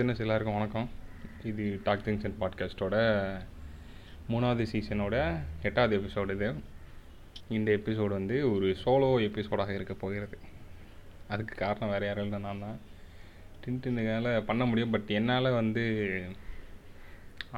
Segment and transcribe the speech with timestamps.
[0.00, 0.86] Listeners எல்லாருக்கும் வணக்கம்.
[1.48, 2.94] இது டாக் ஜங்ஷன் பாட்காஸ்ட்டோட
[4.30, 5.16] மூணாவது சீசனோட
[5.62, 6.48] எட்டாவது எபிசோடு இது.
[7.56, 10.36] இந்த எபிசோடு வந்து ஒரு சோலோ எபிசோடாக இருக்க போகிறது.
[11.32, 12.78] அதுக்கு காரணம் வேறு யாரும் இல்லை நான் தான்.
[13.64, 15.84] டின்டினுக்கால பண்ண முடியும் பட் என்னால் வந்து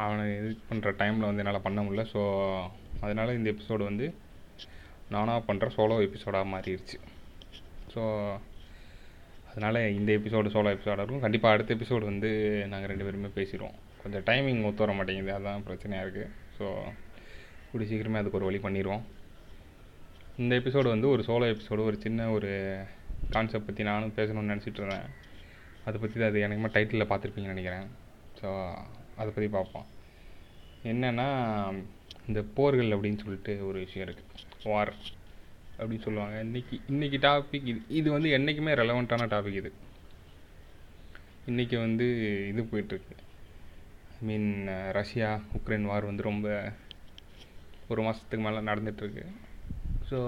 [0.05, 2.07] அவனை இது பண்ணுற டைமில் வந்து என்னால் பண்ண முடியல.
[2.15, 2.23] ஸோ
[3.01, 4.09] அதனால் இந்த எபிசோடு வந்து
[5.17, 6.99] நானாக பண்ணுற சோலோ எபிசோடாக மாறிடுச்சு
[7.95, 8.03] ஸோ
[9.53, 11.25] அதனால் இந்த எபிசோடு சோலோ எபிசோடாக இருக்கும்.
[11.25, 12.31] கண்டிப்பாக அடுத்த எபிசோடு வந்து
[12.73, 13.77] நாங்கள் ரெண்டு பேருமே பேசிடுவோம்.
[14.03, 15.33] கொஞ்சம் டைமிங் ஒத்து வர மாட்டேங்குது.
[15.37, 16.67] அதுதான் பிரச்சனையாக இருக்குது ஸோ
[17.71, 19.05] கூடி சீக்கிரமே அதுக்கு ஒரு வழி பண்ணிடுவோம்.
[20.43, 22.51] இந்த எபிசோடு வந்து ஒரு சோலோ எபிசோடு ஒரு சின்ன ஒரு
[23.35, 25.09] கான்செப்ட் பற்றி நானும் பேசணும்னு நினச்சிட்டு இருந்தேன்.
[25.89, 27.89] அதை பற்றி தான் அது எனக்குமே டைட்டிலில் பார்த்துருப்பீங்கன்னு நினைக்கிறேன்.
[28.41, 28.49] ஸோ
[29.21, 29.87] அதை பற்றி பார்ப்போம்.
[30.93, 31.29] என்னென்னா
[32.29, 34.93] இந்த போர்கள் அப்படின்னு சொல்லிட்டு ஒரு விஷயம் இருக்குது வார்
[35.83, 36.37] அப்படின்னு சொல்லுவாங்க.
[36.47, 37.81] இன்றைக்கி இன்றைக்கி டாபிக் இது.
[37.99, 39.71] இது வந்து என்றைக்குமே ரெலவெண்ட்டான டாபிக் இது.
[41.51, 42.07] இன்றைக்கி வந்து
[42.51, 43.17] இது போயிட்டுருக்கு.
[44.17, 44.51] ஐ மீன்
[44.99, 46.49] ரஷ்யா உக்ரைன் வார் வந்து ரொம்ப
[47.93, 49.25] ஒரு மாதத்துக்கு மேலே நடந்துகிட்ருக்கு
[50.11, 50.19] ஸோ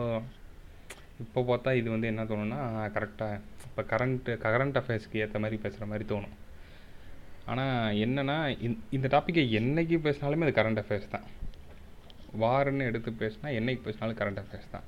[1.23, 2.61] இப்போ பார்த்தா இது வந்து என்ன தோணுன்னா
[2.95, 6.35] கரெக்டாக இப்போ கரண்ட்டு கரண்ட் அஃபேர்ஸ்க்கு ஏற்ற மாதிரி பேசுகிற மாதிரி தோணும்.
[7.53, 8.37] ஆனால் என்னென்னா
[8.97, 11.27] இந்த டாப்பிக்கை என்றைக்கு பேசினாலுமே அது கரண்ட் அஃபேர்ஸ் தான்.
[12.43, 14.87] வார்னு எடுத்து பேசினா என்றைக்கு பேசினாலும் கரண்ட் அஃபேர்ஸ் தான்.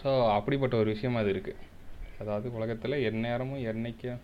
[0.00, 1.62] ஸோ அப்படிப்பட்ட ஒரு விஷயம் அது இருக்குது
[2.20, 4.22] அதாவது உலகத்தில் எந்நேரமும் என்றைக்கும்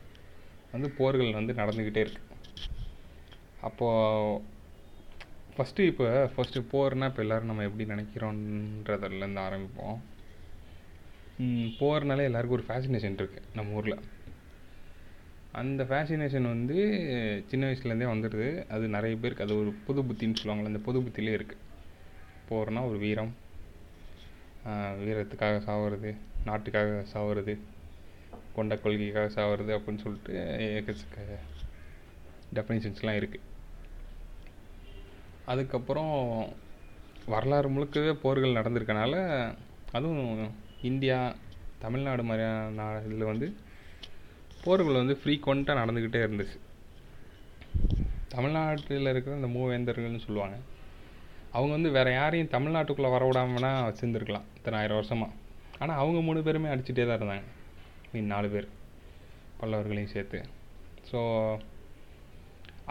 [0.72, 2.28] வந்து போர்கள் வந்து நடந்துக்கிட்டே இருக்குது
[3.60, 4.40] அப்போது
[5.54, 9.98] ஃபஸ்ட்டு இப்போ ஃபஸ்ட்டு போர்னால் இப்போ எல்லோரும் நம்ம எப்படி நினைக்கிறோன்றதுலேருந்து ஆரம்பிப்போம்.
[11.80, 13.98] போர்னாலே எல்லாருக்கும் ஒரு ஃபேசினேஷன் இருக்குது நம்ம ஊரில்.
[15.60, 16.76] அந்த ஃபேசினேஷன் வந்து
[17.50, 21.64] சின்ன வயசுலேருந்தே வந்துடுது அது நிறைய பேருக்கு அது ஒரு புது புத்தின்னு சொல்லுவாங்கள்ல அந்த புது புத்திலே இருக்குது
[22.50, 23.32] போர்னால் ஒரு வீரம்
[24.66, 27.58] வீரத்துக்காக சாவது நாட்டுக்காக சாவது
[28.54, 30.34] கொண்ட கொள்கைக்காக சாவது அப்படின்னு சொல்லிட்டு
[30.78, 31.38] எக்கச்சக்க
[32.54, 33.46] டெஃபினிஷன்ஸ்லாம் இருக்குது
[35.46, 36.14] அதுக்கப்புறம்
[37.26, 39.14] வரலாறு முழுக்கவே போர்கள் நடந்திருக்கனால
[39.92, 40.50] அதுவும்
[40.82, 41.34] இந்தியா
[41.78, 43.56] தமிழ்நாடு மாதிரியான இதில் வந்து
[44.64, 46.58] போர்கள் வந்து ஃப்ரீக்வெண்ட்டாக நடந்துக்கிட்டே இருந்துச்சு.
[48.28, 50.56] தமிழ்நாட்டில் இருக்கிற இந்த மூவேந்தர்கள்னு சொல்லுவாங்க.
[51.52, 54.48] அவங்க வந்து வேறு யாரையும் தமிழ்நாட்டுக்குள்ளே வரவிடாமனா வச்சுருந்துருக்கலாம்.
[54.60, 55.36] இத்தனை ஆயிரம் வருஷமாக
[55.82, 57.44] ஆனால் அவங்க மூணு பேருமே அடிச்சுட்டே தான் இருந்தாங்க.
[58.12, 58.66] மீன் நாலு பேர்.
[59.60, 60.38] பல்லவர்களையும் சேர்த்து.
[61.10, 61.18] ஸோ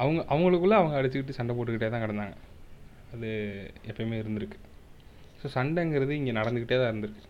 [0.02, 2.36] அவங்க அவங்களுக்குள்ளே அவங்க அடிச்சுக்கிட்டு சண்டை போட்டுக்கிட்டே தான் கிடந்தாங்க.
[3.14, 3.30] அது
[3.90, 4.58] எப்பயுமே இருந்திருக்கு.
[5.40, 7.26] ஸோ சண்டைங்கிறது இங்கே நடந்துக்கிட்டே தான் இருந்திருக்கு.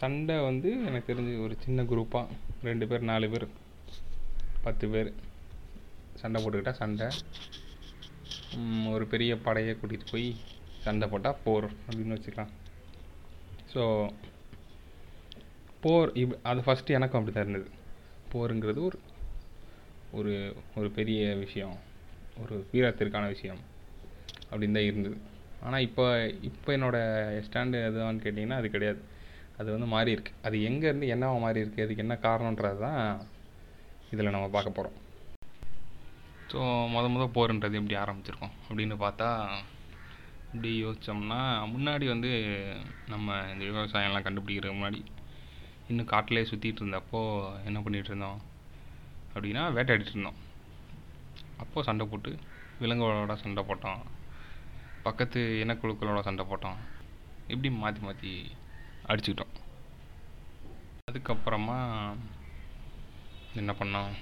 [0.00, 2.36] சண்டை வந்து எனக்கு தெரிஞ்சு ஒரு சின்ன குரூப்பாக
[2.68, 3.46] ரெண்டு பேர் நாலு பேர்
[4.66, 5.10] பத்து பேர்.
[6.22, 7.08] சண்டை போட்டுக்கிட்டால் சண்டை.
[8.94, 10.28] ஒரு பெரிய படையை கூட்டிகிட்டு போய்
[10.86, 12.52] சண்டை போட்டால் போர் அப்படின்னு வச்சுக்கலாம்.
[13.76, 13.84] ஸோ
[15.82, 17.68] போர் இப் அது ஃபஸ்ட்டு எனக்கும் அப்படி தான் இருந்தது.
[18.32, 18.98] போருங்கிறது ஒரு
[20.12, 20.32] ஒரு
[20.74, 21.76] ஒரு பெரிய விஷயம்.
[22.36, 23.60] ஒரு வீரத்திற்கான விஷயம்.
[24.50, 25.16] அப்படின்னு தான் இருந்தது.
[25.60, 26.04] ஆனால் இப்போ
[26.42, 29.00] இப்போ என்னோடய ஸ்டாண்டு எதுவான்னு கேட்டிங்கன்னா அது கிடையாது.
[29.58, 33.00] அது வந்து மாறி இருக்கு அது எங்கேருந்து என்னவா மாறி இருக்குது அதுக்கு என்ன காரணன்றது தான்
[34.12, 34.96] இதில் நம்ம பார்க்க போகிறோம்
[36.52, 36.58] ஸோ
[36.94, 38.54] மொதல் மொதல் போருன்றது எப்படி ஆரம்பிச்சிருக்கோம்?
[38.68, 39.28] அப்படின்னு பார்த்தா
[40.52, 41.40] இப்படி யோசித்தோம்னா
[41.74, 42.30] முன்னாடி வந்து
[43.08, 45.00] நம்ம இந்த விவசாயம்லாம் கண்டுபிடிக்கிறதுக்கு முன்னாடி
[45.88, 47.20] இன்னும் காட்டிலே சுற்றிட்டு இருந்தப்போ
[47.64, 48.38] என்ன பண்ணிகிட்டு இருந்தோம்?
[49.34, 50.38] அப்படின்னா வேட்டையாடிட்டு இருந்தோம்.
[51.56, 52.30] அப்போது சண்டை போட்டு
[52.80, 54.00] விலங்குகளோட சண்டை போட்டோம்.
[55.02, 56.78] பக்கத்து இனக்குழுக்களோட சண்டை போட்டோம்.
[57.46, 58.32] இப்படி மாற்றி மாற்றி
[59.08, 59.54] அடிச்சுக்கிட்டோம்.
[61.10, 61.78] அதுக்கப்புறமா
[63.54, 64.12] என்ன பண்ணோம்?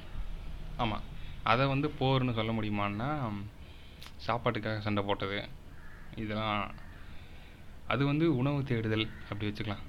[0.76, 1.04] ஆமாம்
[1.42, 3.10] அதை வந்து போர்னு சொல்ல முடியுமான்னா
[4.26, 5.38] சாப்பாட்டுக்காக சண்டை போட்டது.
[6.22, 6.62] இதெல்லாம்
[7.92, 9.84] அது வந்து உணவு தேடுதல் அப்படி வச்சுக்கலாம்.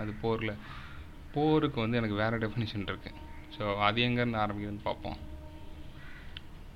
[0.00, 0.54] அது போரில்.
[1.34, 3.18] போருக்கு வந்து எனக்கு வேறு டெஃபினிஷன் இருக்குது
[3.56, 5.18] ஸோ அது எங்கேருந்து ஆரம்பிக்குதுன்னு பார்ப்போம்.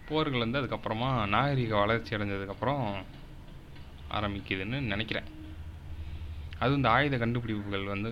[0.08, 2.82] போர்கள் வந்து அதுக்கப்புறமா நாகரிக வளர்ச்சி அடைஞ்சதுக்கப்புறம்
[4.18, 5.28] ஆரம்பிக்குதுன்னு நினைக்கிறேன்.
[6.60, 8.10] அதுவும் இந்த ஆயுத கண்டுபிடிப்புகள் வந்து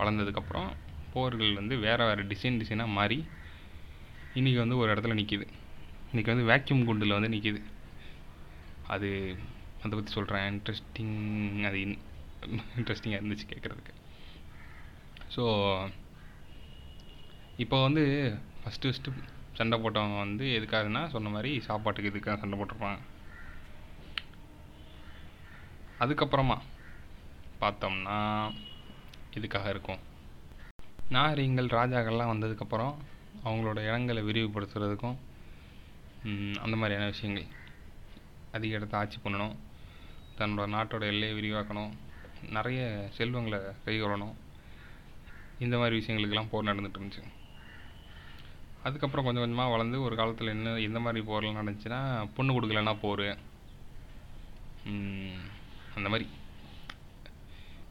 [0.00, 0.68] வளர்ந்ததுக்கப்புறம்
[1.14, 3.18] போர்கள் வந்து வேறு வேறு டிசைன் டிசைனாக மாறி
[4.38, 5.46] இன்றைக்கி வந்து ஒரு இடத்துல நிற்கிது
[6.10, 7.60] இன்றைக்கி வந்து வேக்யூம் குண்டில் வந்து நிற்கிது
[8.94, 9.10] அது
[9.82, 11.16] அதை பற்றி சொல்கிறேன் இன்ட்ரெஸ்டிங்
[11.68, 11.96] அது இன்
[12.78, 13.94] இன்ட்ரெஸ்டிங்காக இருந்துச்சு கேட்குறதுக்கு
[15.34, 15.44] ஸோ
[17.64, 18.02] இப்போ வந்து
[18.62, 19.14] ஃபஸ்ட்டு ஃபஸ்ட்டு
[19.58, 23.00] சண்டை போட்டவங்க வந்து எதுக்காகனா சொன்ன மாதிரி சாப்பாட்டுக்கு இதுக்காக சண்டை போட்டிருப்பாங்க.
[26.02, 26.56] அதுக்கப்புறமா
[27.62, 28.18] பார்த்தோம்னா
[29.38, 30.00] இதுக்காக இருக்கும்?
[31.16, 32.94] நாகரிகங்கள் ராஜாக்கள்லாம் வந்ததுக்கப்புறம்
[33.46, 35.18] அவங்களோட இடங்களை விரிவுபடுத்துறதுக்கும்
[36.64, 37.48] அந்த மாதிரியான விஷயங்கள்.
[38.52, 39.56] அதிக இடத்த ஆட்சி பண்ணணும்.
[40.38, 41.92] தன்னோட நாட்டோட எல்லையை விரிவாக்கணும்.
[42.50, 44.34] நிறைய செல்வங்களை கைகொள்ளணும்
[45.58, 47.24] இந்த மாதிரி விஷயங்களுக்கெல்லாம் போர் நடந்துகிட்டு இருந்துச்சு.
[48.82, 51.98] அதுக்கப்புறம் கொஞ்சம் கொஞ்சமாக வளர்ந்து ஒரு காலத்தில் என்ன எந்த மாதிரி போர்லாம் நடந்துச்சுன்னா
[52.36, 53.28] பொண்ணு கொடுக்கலன்னா போர்.
[55.96, 56.26] அந்த மாதிரி.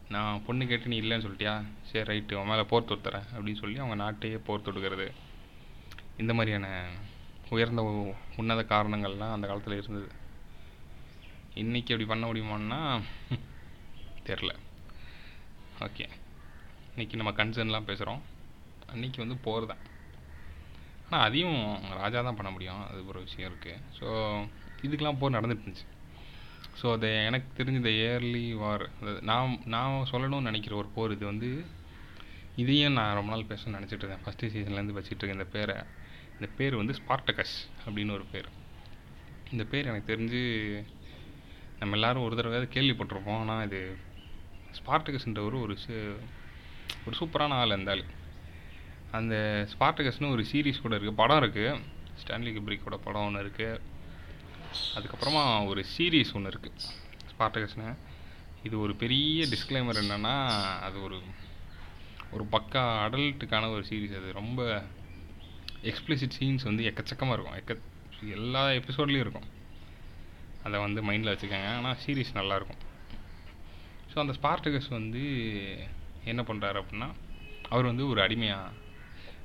[0.08, 1.54] நான் பொண்ணு கேட்டு நீ இல்லைன்னு சொல்லிட்டியா?
[1.90, 5.06] சரி ரைட்டு அவன் மேலே போர் தொடுத்துறேன் அப்படின்னு சொல்லி அவங்க நாட்டையே போர் தொடுக்கிறது.
[6.16, 6.68] இந்த மாதிரியான
[7.50, 7.82] உயர்ந்த
[8.36, 10.08] உன்னத காரணங்கள்லாம் அந்த காலத்தில் இருந்தது.
[11.58, 12.80] இன்றைக்கி அப்படி பண்ண முடியுமான்னா
[14.26, 14.50] தெரில
[15.86, 16.04] ஓகே
[16.92, 18.20] இன்னைக்கு நம்ம கன்சர்ன்லாம் பேசுகிறோம்
[18.92, 19.82] அன்றைக்கி வந்து போர் தான்.
[21.06, 21.58] ஆனால் அதையும்
[22.00, 22.82] ராஜா தான் பண்ண முடியும்.
[22.88, 24.06] அது ஒரு விஷயம் இருக்குது ஸோ
[24.86, 25.88] இதுக்கெலாம் போர் நடந்துட்டு இருந்துச்சு.
[26.80, 28.84] ஸோ அது எனக்கு தெரிஞ்ச இந்த இயர்லி வார்
[29.30, 31.50] நான் நான் சொல்லணும்னு நினைக்கிற ஒரு போர் இது வந்து
[32.62, 34.24] இதையும் நான் ரொம்ப நாள் பேசணும்னு நினச்சிட்டு இருந்தேன்.
[34.26, 35.76] ஃபஸ்ட்டு சீசன்லேருந்து வச்சுட்டு இருக்கேன் இந்த பேரை.
[36.36, 38.48] இந்த பேர் வந்து ஸ்பார்டகஸ் அப்படின்னு ஒரு பேர்.
[39.52, 40.42] இந்த பேர் எனக்கு தெரிஞ்சு
[41.80, 43.38] நம்ம எல்லாரும் ஒரு தடவை கேள்விப்பட்டிருப்போம்.
[43.38, 43.96] ஆனால் இது
[44.72, 46.16] ஸ்பார்டகஸ்ன்றவர் ஒரு சு-
[47.06, 48.04] ஒரு சூப்பரான ஆள் அந்த ஆள்.
[49.12, 51.80] அந்த ஸ்பார்டகஸ்னு ஒரு சீரீஸ் கூட இருக்குது படம் இருக்குது
[52.26, 53.80] ஸ்டான்லி கிப்ரிக்கோட படம் ஒன்று இருக்குது
[54.94, 56.80] அதுக்கப்புறமா ஒரு சீரீஸ் ஒன்று இருக்குது
[57.38, 57.96] ஸ்பார்டகஸ்னு
[58.62, 60.46] இது ஒரு பெரிய டிஸ்க்ளைமர் என்னென்னா
[60.80, 61.20] அது ஒரு
[62.30, 64.82] ஒரு பக்கா அடல்ட்டுக்கான ஒரு சீரீஸ் அது ரொம்ப
[65.82, 67.54] எக்ஸ்பிளிசிட் சீன்ஸ் வந்து எக்கச்சக்கமாக இருக்கும்.
[67.54, 67.78] எக்க
[68.32, 69.58] எல்லா எபிசோட்லேயும் இருக்கும்.
[70.66, 71.70] அதை வந்து மைண்டில் வச்சுக்கோங்க.
[71.78, 72.80] ஆனால் சீரிஸ் நல்லாயிருக்கும்.
[74.10, 75.22] ஸோ அந்த ஸ்பார்டகஸ் வந்து
[76.30, 77.08] என்ன பண்ணுறாரு அப்படின்னா
[77.72, 78.76] அவர் வந்து ஒரு அடிமையாக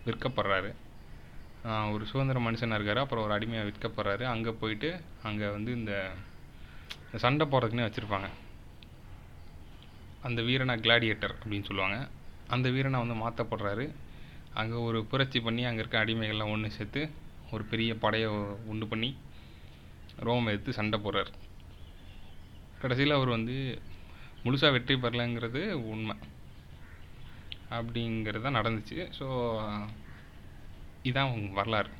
[0.07, 0.71] விற்கப்படுறாரு.
[1.93, 3.03] ஒரு சுதந்திர மனுஷனாக இருக்கார்.
[3.03, 4.23] அப்புறம் ஒரு அடிமையாக விற்கப்படுறாரு.
[4.33, 4.89] அங்கே போயிட்டு
[5.27, 5.93] அங்கே வந்து இந்த
[7.05, 8.27] இந்த சண்டை போடுறதுக்குன்னே வச்சுருப்பாங்க.
[10.27, 11.97] அந்த வீரனை கிளாடியேட்டர் அப்படின்னு சொல்லுவாங்க.
[12.55, 13.85] அந்த வீரனை வந்து மாற்றப்படுறாரு
[14.61, 17.01] அங்கே ஒரு புரட்சி பண்ணி அங்கே இருக்க அடிமைகள்லாம் ஒன்று சேர்த்து
[17.55, 18.27] ஒரு பெரிய படையை
[18.71, 19.09] உண்டு பண்ணி
[20.27, 21.31] ரோம் எடுத்து சண்டை போடுறாரு.
[22.81, 23.55] கடைசியில் அவர் வந்து
[24.45, 26.15] முழுசாக வெற்றி பெறலைங்கிறது உண்மை.
[27.77, 28.97] அப்படிங்கிறது தான் நடந்துச்சு.
[29.19, 29.27] ஸோ
[31.09, 31.91] இதான் அவங்க வரலாறு.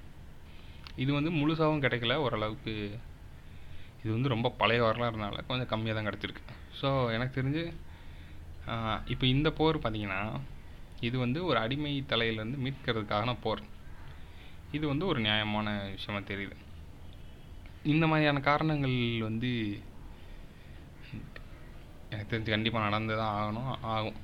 [1.04, 2.74] இது வந்து முழுசாகவும் கிடைக்கல ஓரளவுக்கு.
[4.02, 6.44] இது வந்து ரொம்ப பழைய வரலாறுனால கொஞ்சம் கம்மியாக தான் கிடச்சிருக்கு.
[6.80, 7.64] ஸோ எனக்கு தெரிஞ்சு
[9.14, 10.22] இப்போ இந்த போர் பார்த்திங்கன்னா
[11.08, 13.64] இது வந்து ஒரு அடிமை தலையிலேருந்து மீட்கிறதுக்கான போர்.
[14.78, 16.56] இது வந்து ஒரு நியாயமான விஷயமாக தெரியுது.
[17.94, 18.96] இந்த மாதிரியான காரணங்கள்
[19.28, 19.50] வந்து
[22.14, 24.18] எனக்கு தெரிஞ்சு கண்டிப்பாக நடந்து தான் ஆகணும் ஆகும்.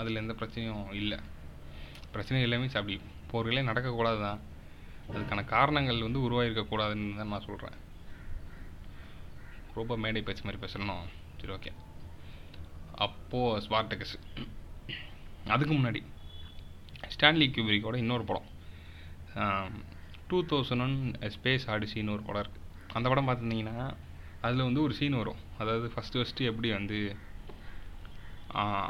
[0.00, 1.18] அதில் எந்த பிரச்சனையும் இல்லை.
[2.14, 2.94] பிரச்சனை எல்லாமே அப்படி
[3.30, 4.42] போர்களே நடக்கக்கூடாது தான்
[5.12, 7.78] அதுக்கான காரணங்கள் வந்து உருவாகிருக்கக்கூடாதுன்னு தான் நான் சொல்கிறேன்
[9.78, 11.08] ரொம்ப மேடை பேச்சு மாதிரி பேசணும்
[11.40, 11.72] சரி ஓகே
[13.06, 14.14] அப்போது ஸ்பார்டகஸ்
[15.54, 16.00] அதுக்கு முன்னாடி
[17.14, 18.46] ஸ்டான்லி கியூபிரிக்கோட இன்னொரு படம்.
[20.28, 20.96] டூ தௌசண்ட் ஒன்
[21.34, 22.64] ஸ்பேஸ் ஆடிசின்னு ஒரு படம் இருக்குது
[22.96, 23.78] அந்த படம் பார்த்துருந்தீங்கன்னா
[24.46, 25.40] அதில் வந்து ஒரு சீன் வரும்.
[25.60, 26.98] அதாவது ஃபஸ்ட்டு ஃபஸ்ட்டு எப்படி வந்து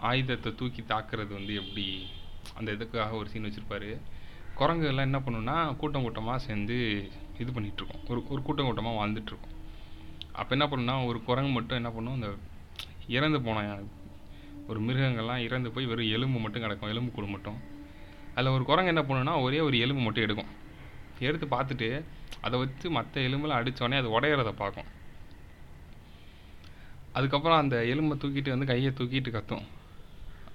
[0.09, 1.87] ஆயுதத்தை தூக்கி தாக்குறது வந்து எப்படி
[2.59, 3.91] அந்த இதுக்காக ஒரு சீன் வச்சுருப்பாரு.
[4.59, 6.77] குரங்கு எல்லாம் என்ன பண்ணுன்னா கூட்டம் கூட்டமாக சேர்ந்து
[7.43, 9.55] இது பண்ணிகிட்ருக்கோம் ஒரு ஒரு கூட்டம் கூட்டமாக வாழ்ந்துட்டுருக்கோம்.
[10.41, 12.29] அப்போ என்ன பண்ணுன்னா ஒரு குரங்கு மட்டும் என்ன பண்ணும் அந்த
[13.17, 13.65] இறந்து போன
[14.71, 16.93] ஒரு மிருகங்கள்லாம் இறந்து போய் வெறும் எலும்பு மட்டும் கிடக்கும்.
[16.93, 17.59] எலும்பு கூடு மட்டும்.
[18.37, 20.51] அதில் ஒரு குரங்கு என்ன பண்ணுன்னா ஒரே ஒரு எலும்பு மட்டும் எடுக்கும்.
[21.29, 21.89] எடுத்து பார்த்துட்டு
[22.47, 24.89] அதை வச்சு மற்ற எலும்பெல்லாம் அடித்தோடனே அது உடையிறத பார்க்கும்.
[27.19, 29.67] அதுக்கப்புறம் அந்த எலும்பை தூக்கிட்டு வந்து கையை தூக்கிட்டு கத்தும்.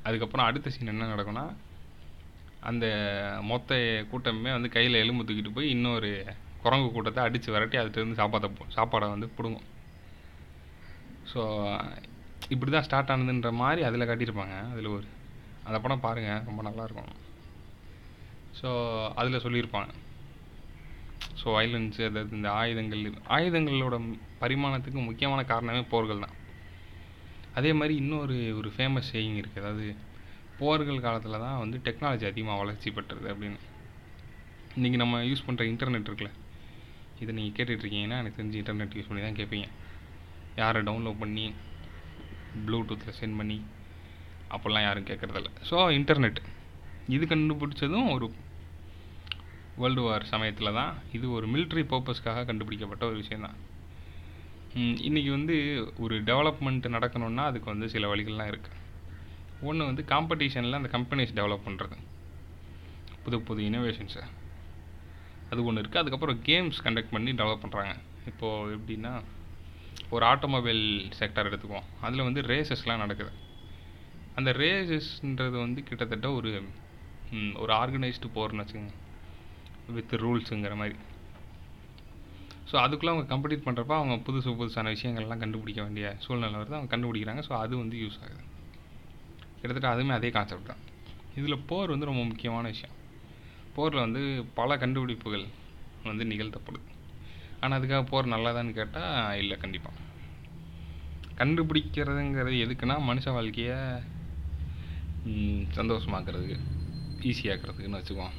[0.08, 1.46] அதுக்கப்புறம் அடுத்த சீன் என்ன நடக்கும்னா
[2.70, 2.86] அந்த
[3.52, 3.80] மொத்த
[4.12, 6.12] கூட்டமே வந்து கையில் எலும்பு தூக்கிட்டு போய் இன்னொரு
[6.64, 9.68] குரங்கு கூட்டத்தை அடித்து விரட்டி அதுலேருந்து சாப்பாட்டை சாப்பாடை வந்து பிடுங்கும்.
[11.32, 11.42] ஸோ
[12.54, 14.56] இப்படி தான் ஸ்டார்ட் ஆனதுன்ற மாதிரி அதில் காட்டியிருப்பாங்க.
[14.74, 15.08] அதில் ஒரு
[15.68, 17.12] அந்த படம் பாருங்கள் ரொம்ப நல்லாயிருக்கும்
[18.60, 18.70] ஸோ
[19.20, 19.92] அதில் சொல்லியிருப்பாங்க.
[21.40, 23.04] ஸோ வைலன்ஸ் அதாவது இந்த ஆயுதங்கள்
[23.36, 23.96] ஆயுதங்களோட
[24.44, 26.36] பரிமாணத்துக்கு முக்கியமான காரணமே போர்கள் தான்.
[27.60, 29.88] அதே மாதிரி இன்னொரு ஒரு ஃபேமஸ் செய்யிங் இருக்குது அதாவது
[30.60, 33.60] போர்கள் காலத்தில் தான் வந்து டெக்னாலஜி அதிகமாக வளர்ச்சி பெற்றது அப்படின்னு.
[34.78, 36.32] இன்றைக்கி நம்ம யூஸ் பண்ணுற இன்டர்நெட் இருக்குல்ல?
[37.22, 39.68] இதை நீங்கள் கேட்டுட்ருக்கீங்கன்னா எனக்கு தெரிஞ்சு இன்டர்நெட் யூஸ் பண்ணி தான் கேட்பீங்க
[40.62, 41.46] யாரை டவுன்லோட் பண்ணி
[42.68, 43.58] ப்ளூடூத்தில் சென்ட் பண்ணி
[44.56, 46.40] அப்போல்லாம் யாரும் கேட்குறதில்ல ஸோ இன்டர்நெட்
[47.16, 48.26] இது கண்டுபிடிச்சதும் ஒரு
[49.82, 53.58] வேர்ல்டு வார் சமயத்தில் தான் இது ஒரு மிலிட்ரி பர்பஸ்க்காக கண்டுபிடிக்கப்பட்ட ஒரு விஷயந்தான்
[55.08, 55.56] இன்றைக்கி வந்து
[55.98, 58.80] ஒரு டெவலப்மெண்ட் நடக்கணும்னா அதுக்கு வந்து சில வழிகள்லாம் இருக்குது
[59.62, 61.98] ஒன்று வந்து காம்படிஷனில் அந்த கம்பெனிஸ் டெவலப் பண்ணுறது
[63.24, 64.24] புது புது இனோவேஷன்ஸை
[65.50, 67.94] அது ஒன்று இருக்குது அதுக்கப்புறம் கேம்ஸ் கண்டக்ட் பண்ணி டெவலப் பண்ணுறாங்க
[68.30, 69.14] இப்போது எப்படின்னா
[70.16, 70.84] ஒரு ஆட்டோமொபைல்
[71.20, 71.88] செக்டர் எடுத்துக்குவோம்.
[72.02, 73.32] அதில் வந்து ரேசஸ்லாம் நடக்குது.
[74.36, 76.52] அந்த ரேசஸ்ன்றது வந்து கிட்டத்தட்ட ஒரு
[77.64, 78.96] ஒரு ஆர்கனைஸ்டு போர்னு வச்சுக்கோங்க.
[79.88, 80.98] வித் ரூல்ஸுங்கிற மாதிரி.
[82.72, 86.78] ஸோ அதுக்குள்ளே அவங்க கம்ப்ளீட் பண்ணுறப்ப அவங்க புதுசு புதுசான விஷயங்கள்லாம் கண்டுபிடிக்க வேண்டிய சூழ்நிலை வருது.
[86.78, 87.44] அவங்க கண்டுபிடிக்கிறாங்க.
[87.48, 88.44] ஸோ அது வந்து யூஸ் ஆகுது.
[89.62, 90.84] கிட்டத்தட்ட அதுவுமே அதே கான்செப்ட் தான்.
[91.36, 92.96] இதில் போர் வந்து ரொம்ப முக்கியமான விஷயம்.
[93.76, 95.46] போரில் வந்து பல கண்டுபிடிப்புகள்
[96.04, 96.88] வந்து நிகழ்த்தப்படுது.
[97.60, 99.98] ஆனால் அதுக்காக போர் நல்லதான்னு கேட்டால் இல்லை கண்டிப்பாக
[101.38, 103.78] கண்டுபிடிக்கிறதுங்கிறது எதுக்குன்னா மனுஷ வாழ்க்கையை
[105.78, 106.58] சந்தோஷமாக்குறதுக்கு
[107.22, 108.36] ஈஸியாக்குறதுக்குன்னு வச்சுக்குவோம்.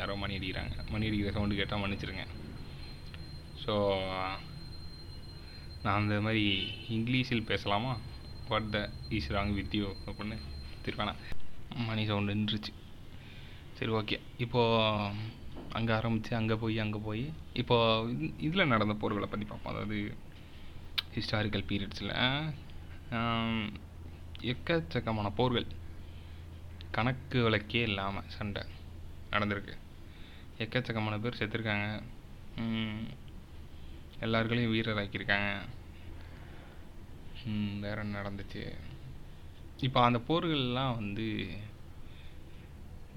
[0.00, 2.24] யாரோ மணி அடிக்கிறாங்க மணி அடிக்கிற சவுண்டு கேட்டால் மன்னிச்சிருங்க.
[3.64, 3.74] ஸோ
[5.84, 6.44] நான் அந்த மாதிரி
[6.96, 7.92] இங்கிலீஷில் பேசலாமா?
[8.50, 8.78] What the
[9.18, 10.36] is wrong with you அப்படின்னு
[10.84, 11.14] திருப்பானா
[11.88, 12.72] மணி சவுண்டு நின்றுச்சு.
[13.78, 15.32] சரி ஓகே இப்போது
[15.78, 17.24] அங்கே ஆரம்பித்து அங்கே போய் அங்கே போய்
[17.60, 19.72] இப்போது இதில் நடந்த போர்களை பற்றி பார்ப்போம்.
[19.74, 19.98] அதாவது
[21.16, 22.14] ஹிஸ்டாரிக்கல் பீரியட்ஸில்
[24.52, 25.66] எக்கச்சக்கமான போர்கள்
[26.96, 28.62] கணக்கு விளக்கே இல்லாமல் சண்டை
[29.32, 29.74] நடந்திருக்கு.
[30.62, 31.86] எக்கச்சக்கமான பேர் செத்துருக்காங்க.
[32.56, 33.06] எல்லாருக்களையும்
[34.24, 35.50] எல்லார்களையும் வீரராக்கியிருக்காங்க.
[37.84, 38.62] வேற என்ன நடந்துச்சு?
[39.86, 41.26] இப்போ அந்த போர்கள்லாம் வந்து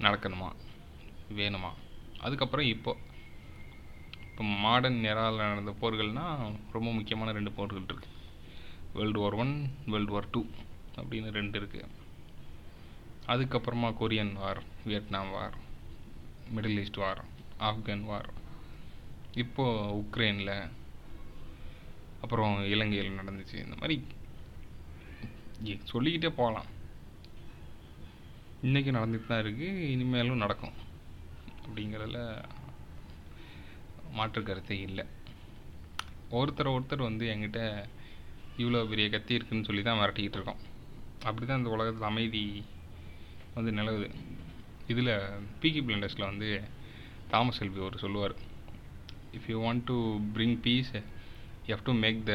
[0.06, 0.48] நடக்கணுமா?
[1.38, 1.70] வேணுமா?
[2.20, 2.92] அதுக்கப்புறம் இப்போ.
[4.30, 6.42] இப்போ மாடர்ன் எராவில் நடந்த போர்கள்னால்
[6.72, 8.14] ரொம்ப முக்கியமான ரெண்டு போர்கள் இருக்குது
[8.96, 9.54] world war one
[9.86, 10.42] world war two
[10.96, 11.88] அப்படின்னு ரெண்டு இருக்குது
[13.26, 15.56] அதுக்கப்புறமா Korean war Vietnam war
[16.56, 17.20] middle east war
[17.68, 18.28] Afghan war
[19.42, 20.54] இப்போது உக்ரைனில்
[22.22, 23.56] அப்புறம் இலங்கையில் நடந்துச்சு.
[23.64, 23.96] இந்த மாதிரி
[25.92, 26.68] சொல்லிக்கிட்டே போகலாம்
[28.66, 30.76] இன்றைக்கி நடந்துட்டு தான் இருக்குது இனிமேலும் நடக்கும்.
[31.64, 32.20] அப்படிங்கிறதுல
[34.16, 35.04] மாற்று கருத்தே இல்லை.
[36.38, 37.60] ஒருத்தர் ஒருத்தர் வந்து என்கிட்ட
[38.62, 40.62] இவ்வளோ பெரிய கத்தி இருக்குன்னு சொல்லி தான் மிரட்டிக்கிட்டு இருக்கோம்.
[41.28, 42.42] அப்படி தான் இந்த உலகத்தில் அமைதி
[43.56, 44.08] வந்து நிலவுது.
[44.88, 45.12] இதில்
[45.60, 46.60] பீக்கி பிளண்டர்ஸில் வந்து
[47.28, 48.34] தாமஸ் செல்வி அவர் சொல்லுவார்
[49.32, 49.96] if you want to
[50.34, 50.92] bring peace
[51.66, 52.32] you have to make the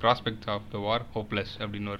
[0.00, 1.98] prospects of the war hopeless அப்படின்னு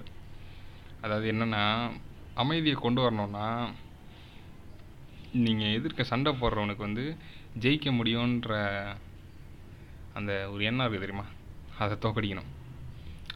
[1.01, 1.91] அதாவது என்னென்னா
[2.35, 3.71] அமைதியை கொண்டு வரணும்னா
[5.33, 7.17] நீங்கள் எதிர்க்க சண்டை போடுறவனுக்கு வந்து
[7.61, 8.53] ஜெயிக்க முடியுன்ற
[10.15, 11.25] அந்த ஒரு எண்ணம் இருக்குது தெரியுமா?
[11.79, 12.51] அதை தோக்கடிக்கணும்.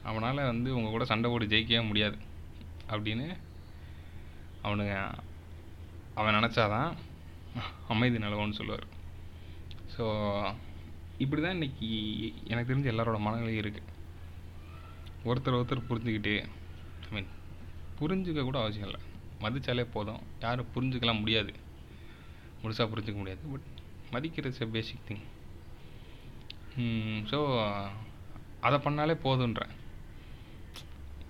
[0.03, 2.17] அவனால் வந்து உங்கள் கூட சண்டை போட்டு ஜெயிக்கவே முடியாது.
[2.89, 3.27] அப்படின்னு
[4.63, 4.95] அவனுங்க
[6.19, 6.91] அவன் நினச்சாதான்
[7.93, 8.87] அமைதி நிலவும்னு சொல்லுவார்.
[9.95, 10.05] ஸோ
[11.25, 11.89] இப்படி தான் இன்றைக்கி
[12.51, 13.95] எனக்கு தெரிஞ்ச எல்லாரோட மனநிலையும் இருக்குது
[15.29, 16.35] ஒருத்தர் ஒருத்தர் புரிஞ்சுக்கிட்டு
[17.07, 17.31] ஐ மீன்
[18.01, 19.01] புரிஞ்சுக்க கூட அவசியம் இல்லை.
[19.45, 20.23] மதித்தாலே போதும்.
[20.45, 21.53] யாரும் புரிஞ்சுக்கலாம் முடியாது.
[22.63, 23.43] முழுசாக புரிஞ்சுக்க முடியாது.
[23.55, 23.67] பட்
[24.15, 25.25] மதிக்கிறது ச பேசிக் திங்
[27.31, 27.39] ஸோ
[28.67, 29.75] அதை பண்ணாலே போதுன்றேன்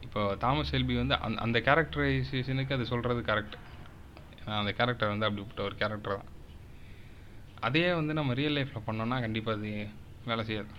[0.07, 3.57] இப்போ தாமஸ் செல்பி வந்து அந்த அந்த கேரக்டரைசேஷனுக்கு அது சொல்கிறது கரெக்ட்
[4.57, 6.31] அந்த கேரக்டர் வந்து அப்படிப்பட்ட ஒரு கேரக்டர் தான்.
[7.67, 9.71] அதே வந்து நம்ம ரியல் லைஃப்பில் பண்ணோம்னா கண்டிப்பாக அது
[10.31, 10.73] வேலை செய்யாது.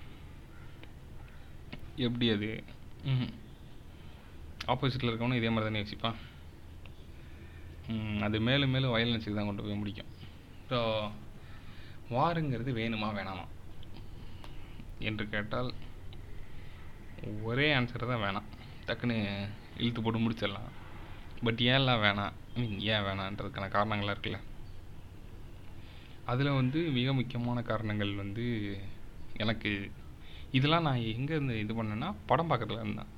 [2.08, 2.50] எப்படி அது?
[4.74, 6.20] ஆப்போசிட்டில் இருக்கவனும் இதே மாதிரி தானே யோசிப்பான்
[8.26, 10.12] அது மேலும் மேலும் வயலன்ஸுக்கு தான் கொண்டு போய் முடிக்கும்.
[10.70, 10.80] ஸோ
[12.16, 13.46] வாருங்கிறது வேணுமா வேணாமா?
[15.10, 15.70] என்று கேட்டால்
[17.50, 18.50] ஒரே ஆன்சர் தான் வேணாம்.
[18.88, 19.18] டக்குன்னு
[19.82, 20.70] இழுத்து போட்டு முடிச்சிடலாம்.
[21.46, 22.29] பட் ஏன்லாம் வேணாம்?
[22.66, 24.40] ஏன் வேணான்றதுக்கான காரணங்களாக இருக்குல்ல.
[26.26, 28.46] அதில் வந்து மிக முக்கியமான காரணங்கள் வந்து
[29.34, 29.92] எனக்கு
[30.52, 33.12] இதெல்லாம் நான் எங்கே இருந்து இது பண்ணேன்னா படம் பார்க்கறதுல இருந்தேன்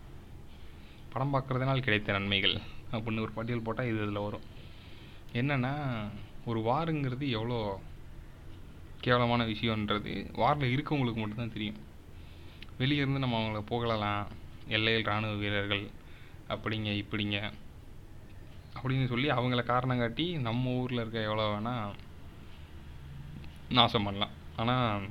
[1.14, 2.56] படம் பார்க்கறதுனால் கிடைத்த நன்மைகள்
[2.92, 4.46] அப்படின்னு ஒரு பட்டியல் போட்டால் இது இதில் வரும்.
[5.34, 5.74] என்னென்னா
[6.46, 7.82] ஒரு வாருங்கிறது எவ்வளோ
[9.02, 11.80] கேவலமான விஷயன்றது வாரில் இருக்கவங்களுக்கு மட்டும்தான் தெரியும்.
[12.78, 14.28] வெளியே இருந்து நம்ம அவங்கள புகழலாம்.
[14.68, 15.90] எல்லையில் இராணுவ வீரர்கள்
[16.50, 17.54] அப்படிங்க இப்படிங்க.
[18.75, 21.96] அப்படின்னு சொல்லி அவங்கள காரணம் காட்டி நம்ம ஊரில் இருக்க எவ்வளோ வேணால்
[23.70, 24.36] நாசம் பண்ணலாம்.
[24.56, 25.06] ஆனால்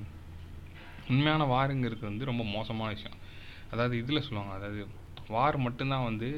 [1.09, 3.19] உண்மையான வாருங்கிறது வந்து ரொம்ப மோசமான விஷயம்.
[3.71, 4.83] அதாவது இதில் சொல்லுவாங்க அதாவது
[5.29, 6.29] வார் மட்டும்தான் வந்து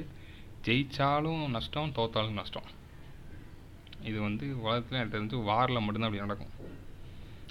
[0.67, 2.69] ஜெயித்தாலும் நஷ்டம் தோத்தாலும் நஷ்டம்.
[4.01, 6.55] இது வந்து உலகத்தில் எனக்கு தெரிஞ்சு வாரில் மட்டும்தான் அப்படி நடக்கும்.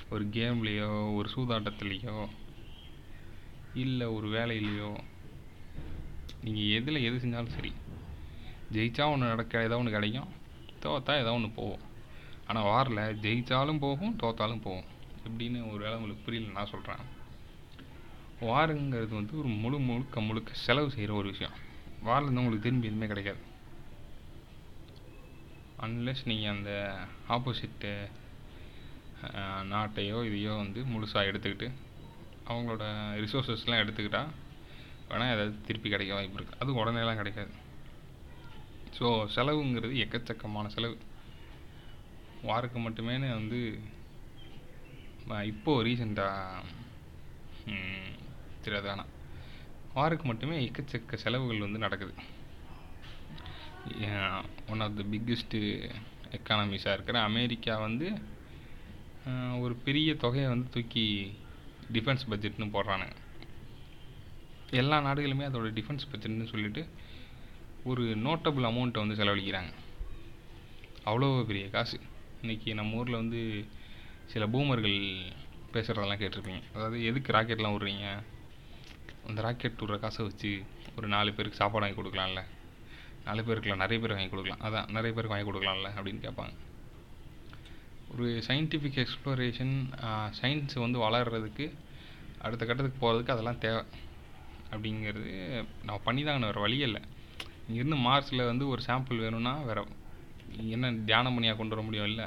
[0.09, 2.15] ஒரு கேம்லேயோ ஒரு சூதாட்டத்துலேயோ
[3.73, 4.91] இல்லை ஒரு வேலையிலையோ
[6.43, 7.71] நீங்கள் எதில் எது செஞ்சாலும் சரி.
[8.75, 10.29] ஜெயித்தா ஒன்று நடக்க ஏதோ ஒன்று கிடைக்கும்.
[10.83, 11.83] தோத்தா ஏதோ ஒன்று போகும்.
[12.49, 14.87] ஆனால் வாரில் ஜெயித்தாலும் போகும் தோத்தாலும் போகும்.
[15.27, 17.03] எப்படின்னு ஒரு வேளை உங்களுக்கு புரியல நான் சொல்கிறேன்
[18.49, 21.55] வாருங்கிறது வந்து ஒரு முழு முழுக்க முழுக்க செலவு செய்கிற ஒரு விஷயம்.
[22.07, 23.41] வாரிலேருந்து உங்களுக்கு திரும்பி எதுவுமே கிடைக்காது.
[25.85, 26.71] அன்லெஸ் நீங்கள் அந்த
[27.35, 27.91] ஆப்போசிட்டு
[29.73, 31.67] நாட்டையோ இதையோ வந்து முழுசாக எடுத்துக்கிட்டு
[32.51, 32.85] அவங்களோட
[33.23, 34.31] ரிசோர்ஸஸ்லாம் எடுத்துக்கிட்டால்
[35.09, 37.51] வேணால் ஏதாவது திருப்பி கிடைக்க வாய்ப்பு இருக்குது அது உடனேலாம் கிடைக்காது.
[39.01, 40.97] ஸோ செலவுங்கிறது எக்கச்சக்கமான செலவு.
[42.43, 43.59] வாருக்கு மட்டுமேனு வந்து
[45.49, 46.67] இப்போது ரீசெண்டாக
[48.65, 49.05] தெரியாதானா
[49.95, 52.13] வாருக்கு மட்டுமே எக்கச்சக்க செலவுகள் வந்து நடக்குது.
[54.71, 55.59] ஒன் ஆஃப் த பிக்கெஸ்ட்டு
[56.37, 58.07] எக்கானமிஸாக இருக்கிற அமெரிக்கா வந்து
[59.61, 61.05] ஒரு பெரிய தொகையை வந்து தூக்கி
[61.93, 63.15] டிஃபென்ஸ் பட்ஜெட்னு போடுறானுங்க.
[64.81, 66.83] எல்லா நாடுகளுமே அதோட டிஃபென்ஸ் பட்ஜெட்னு சொல்லிட்டு
[67.89, 69.71] ஒரு நோட்டபுள் அமௌண்ட்டை வந்து செலவழிக்கிறாங்க.
[71.09, 71.97] அவ்வளோ பெரிய காசு.
[72.41, 73.39] இன்றைக்கி நம்ம ஊரில் வந்து
[74.31, 74.97] சில பூமர்கள்
[75.73, 76.61] பேசுகிறதெல்லாம் கேட்டிருப்பீங்க.
[76.73, 78.07] அதாவது எதுக்கு ராக்கெட்லாம் விட்றீங்க?
[79.27, 80.51] அந்த ராக்கெட் விட்ற காசை வச்சு
[80.97, 82.43] ஒரு நாலு பேருக்கு சாப்பாடு வாங்கி கொடுக்கலாம்ல.
[83.25, 84.61] நாலு பேருக்குலாம் நிறைய பேர் வாங்கி கொடுக்கலாம்.
[84.67, 86.53] அதான் நிறைய பேருக்கு வாங்கி கொடுக்கலாம்ல அப்படின்னு கேட்பாங்க.
[88.13, 89.75] ஒரு சயின்டிஃபிக் எக்ஸ்ப்ளோரேஷன்
[90.41, 91.67] சயின்ஸ் வந்து வளர்கிறதுக்கு
[92.45, 93.83] அடுத்த கட்டத்துக்கு போகிறதுக்கு அதெல்லாம் தேவை.
[94.73, 95.31] அப்படிங்கிறது
[95.87, 97.01] நம்ம பண்ணி தான் வேறு வழி இல்லை.
[97.71, 99.83] இங்கேருந்து மார்ஸில் வந்து ஒரு சாம்பிள் வேணும்னா வேறு
[100.75, 102.25] என்ன தியானம் பண்ணியாக கொண்டு வர முடியும் இல்லை?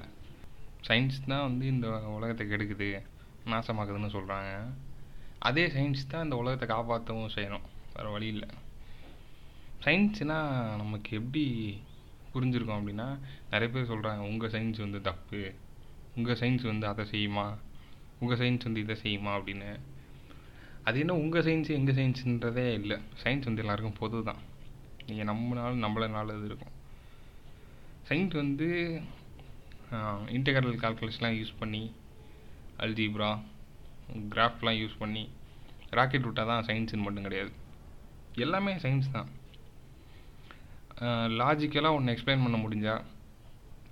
[0.88, 1.86] சயின்ஸ் தான் வந்து இந்த
[2.16, 2.88] உலகத்தை கெடுக்குது
[3.52, 4.52] நாசமாக்குதுன்னு சொல்கிறாங்க
[5.38, 7.66] அதே சயின்ஸ் தான் இந்த உலகத்தை காப்பாற்றவும் செய்யணும்.
[7.96, 8.48] வேறு வழி இல்லை.
[9.84, 11.42] சயின்ஸ்னால் நமக்கு எப்படி
[12.34, 13.08] புரிஞ்சிருக்கும் அப்படின்னா
[13.50, 15.42] நிறைய பேர் சொல்கிறாங்க உங்கள் சயின்ஸ் வந்து தப்பு.
[16.16, 17.46] உங்கள் சயின்ஸ் வந்து அதை செய்யுமா?
[18.18, 19.32] உங்கள் சயின்ஸ் வந்து இதை செய்யுமா?
[19.38, 19.70] அப்படின்னு.
[20.84, 22.98] அது என்ன உங்கள் சயின்ஸ் எங்கள் சயின்ஸுன்றதே இல்லை.
[23.24, 24.42] சயின்ஸ் வந்து எல்லாருக்கும் பொது தான்
[25.08, 26.75] நீங்கள் நம்பினாலும் நம்மள நல்லது இருக்கும்.
[28.08, 28.68] சயின்ஸ் வந்து
[30.37, 31.82] இன்டகரல் கால்குலேஷன்லாம் யூஸ் பண்ணி
[32.84, 33.30] அல்ஜீப்ரா
[34.34, 35.25] கிராஃப்லாம் யூஸ் பண்ணி
[35.99, 37.52] ராக்கெட் விட்டால் தான் சயின்ஸுன்னு மட்டும் கிடையாது.
[38.44, 39.28] எல்லாமே சயின்ஸ் தான்.
[41.40, 43.04] லாஜிக்கலாக ஒன்று எக்ஸ்பிளைன் பண்ண முடிஞ்சால்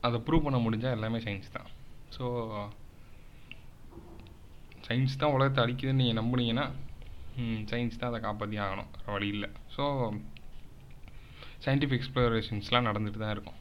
[0.07, 1.69] அதை ப்ரூவ் பண்ண முடிஞ்சால் எல்லாமே சயின்ஸ் தான்.
[2.17, 2.25] ஸோ
[4.87, 6.67] சயின்ஸ் தான் உலகத்தை அழிக்குதுன்னு நீங்கள் நம்புனீங்கன்னா
[7.71, 8.91] சயின்ஸ் தான் அதை காப்பாற்றி ஆகணும்.
[9.15, 9.51] வழி இல்லை.
[9.75, 9.85] ஸோ
[11.65, 13.59] சயின்டிஃபிக் எக்ஸ்ப்ளோரேஷன்ஸ்லாம் நடந்துட்டு தான் இருக்கும்.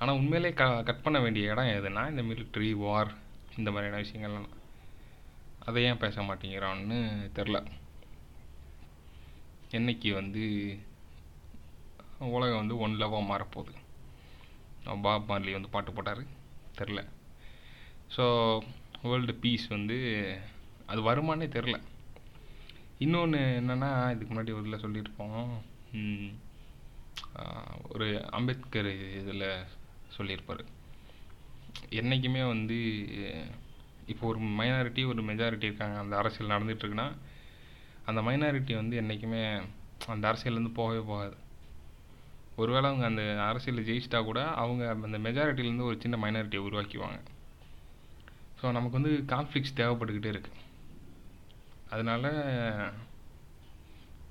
[0.00, 3.10] ஆனால் உண்மையிலே க கட் பண்ண வேண்டிய இடம் எதுனா இந்த மிலிட்ரி வார்
[3.58, 4.50] இந்த மாதிரியான விஷயங்கள்லாம்.
[5.66, 6.98] அதை ஏன் பேச மாட்டேங்கிறான்னு
[7.36, 7.58] தெரில
[9.78, 10.44] என்னைக்கு வந்து
[12.36, 13.74] உலகம் வந்து ஒன் லவ்வாக மாறப்போகுது.
[15.06, 16.22] பாப் மார்லி வந்து பாட்டு போட்டார்.
[16.78, 17.00] தெரில
[18.14, 18.24] ஸோ
[19.04, 19.98] வேர்ல்டு பீஸ் வந்து
[20.90, 21.76] அது வருமானே தெரில
[23.04, 25.46] இன்னொன்று என்னென்னா இதுக்கு முன்னாடி ஒரு இதில் சொல்லியிருப்போம்.
[27.92, 29.46] ஒரு அம்பேத்கர் இதில்
[30.16, 30.62] சொல்லியிருப்பார்.
[32.00, 32.78] என்றைக்குமே வந்து
[34.06, 35.96] இப்போ ஒரு மைனாரிட்டி ஒரு மெஜாரிட்டி இருக்காங்க.
[35.98, 37.08] அந்த அரசியல் நடந்துகிட்ருக்குன்னா
[38.06, 39.42] அந்த மைனாரிட்டி வந்து என்றைக்குமே
[40.14, 41.36] அந்த அரசியல்லேருந்து போகவே போகாது.
[42.56, 47.20] ஒருவேளை அவங்க அந்த அரசியலில் ஜெயிச்சிட்டா கூட அவங்க அந்த மெஜாரிட்டிலேருந்து ஒரு சின்ன மைனாரிட்டியை உருவாக்கிவாங்க
[48.58, 50.58] ஸோ நமக்கு வந்து கான்ஃப்ளிக்ஸ் தேவைப்பட்டுக்கிட்டே இருக்குது
[51.90, 52.24] அதனால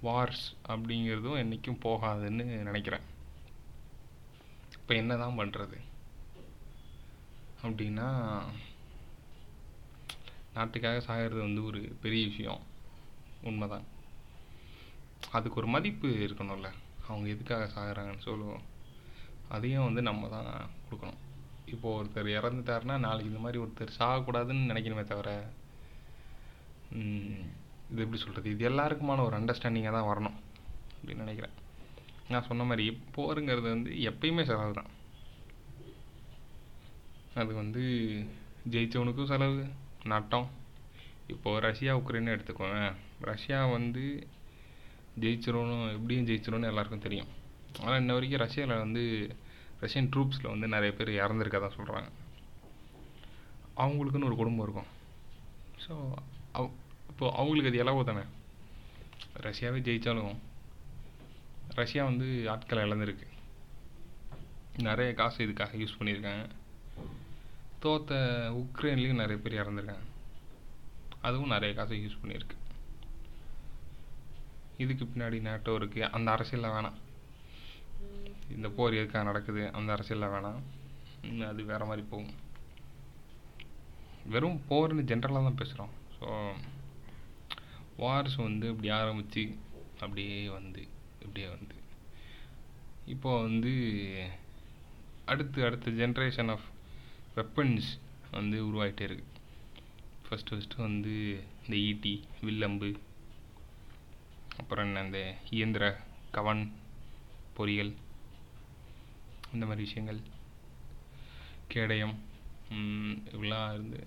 [0.04, 3.06] வார்ஸ் அப்படிங்கிறதும் என்றைக்கும் போகாதுன்னு நினைக்கிறேன்.
[4.78, 5.78] இப்போ என்ன தான் பண்ணுறது
[7.64, 8.08] அப்படின்னா
[10.54, 12.62] நாட்டுக்காக சாகிறது வந்து ஒரு பெரிய விஷயம்.
[13.44, 13.86] உண்மைதான்.
[15.32, 16.70] அதுக்கு ஒரு மதிப்பு இருக்கணும்ல.
[17.08, 18.64] அவங்க எதுக்காக சாகிறாங்கன்னு சொல்லுவோம்.
[19.50, 21.22] அதையும் வந்து நம்ம தான் கொடுக்கணும்.
[21.66, 25.30] இப்போ ஒருத்தர் இறந்துட்டாருன்னா நாளைக்கு இந்த மாதிரி ஒருத்தர் சாகக்கூடாதுன்னு நினைக்கணுமே தவிர
[27.92, 30.38] இது எப்படி சொல்கிறது இது எல்லாருக்குமான ஒரு அண்டர்ஸ்டாண்டிங்காக தான் வரணும்
[30.96, 31.56] அப்படின்னு நினைக்கிறேன்.
[32.32, 34.92] நான் சொன்ன மாதிரி போருங்கிறது வந்து எப்பயுமே செலவு தான்.
[37.42, 37.84] அது வந்து
[38.74, 39.60] ஜெயிச்சவனுக்கும் செலவு
[40.12, 40.48] நட்டம்.
[41.34, 42.80] இப்போது ரஷ்யா உக்ரைன்னு எடுத்துக்கோங்க
[43.30, 44.04] ரஷ்யா வந்து
[45.24, 47.32] ஜெயிச்சிரும் எப்படியும் ஜெயிச்சிரும்னு எல்லாருக்கும் தெரியும்.
[47.82, 49.04] ஆனால் இன்ன வரைக்கும் ரஷ்யாவில் வந்து
[49.84, 52.10] ரஷ்யன் ட்ரூப்ஸில் வந்து நிறைய பேர் இறந்துருக்கதா சொல்கிறாங்க
[53.84, 54.90] அவங்களுக்குன்னு ஒரு குடும்பம் இருக்கும்.
[55.86, 55.94] ஸோ
[56.60, 56.70] அவ்
[57.22, 58.22] இப்போது அவங்களுக்கு அது இலவு தானே?
[59.46, 60.38] ரஷ்யாவே ஜெயித்தாலும்
[61.76, 63.28] ரஷ்யா வந்து ஆட்களை இழந்திருக்கு.
[64.78, 66.46] நிறைய காசு இதுக்காக யூஸ் பண்ணியிருக்காங்க.
[67.84, 68.18] தோத்த
[68.62, 70.08] உக்ரைன்லேயும் நிறைய பேர் இறந்துருக்காங்க.
[71.22, 72.58] அதுவும் நிறைய காசை யூஸ் பண்ணியிருக்கு.
[74.78, 77.00] இதுக்கு பின்னாடி நேட்டோ இருக்குது அந்த அரசியலில் வேணாம்.
[78.58, 79.72] இந்த போர் எதுக்காக நடக்குது?
[79.72, 80.62] அந்த அரசியலில் வேணாம்.
[81.52, 82.36] அது வேறு மாதிரி போகும்.
[84.36, 86.28] வெறும் போர்னு ஜென்ரலாக தான் பேசுகிறோம் ஸோ
[88.02, 89.44] வார்ஸ் வந்து இப்படி ஆரம்பித்து
[90.00, 90.82] அப்படியே வந்து
[91.22, 91.76] இப்படியே வந்து.
[93.08, 93.72] இப்போ வந்து
[95.26, 96.68] அடுத்து அடுத்த ஜென்ரேஷன் ஆஃப்
[97.36, 97.90] வெப்பன்ஸ்
[98.32, 99.28] வந்து உருவாகிட்டே இருக்கு.
[100.26, 101.14] ஃபஸ்ட்டு ஃபஸ்ட்டு வந்து
[101.64, 102.90] இந்த ஈட்டி வில்லம்பு
[104.60, 105.86] அப்புறம் என்ன இந்த இயந்திர
[106.32, 106.62] கவன்
[107.54, 107.94] பொறியியல்
[109.54, 110.20] இந்த மாதிரி விஷயங்கள்
[111.68, 112.16] கேடயம்
[112.72, 114.02] ம், இப்படிலாம் இருந்து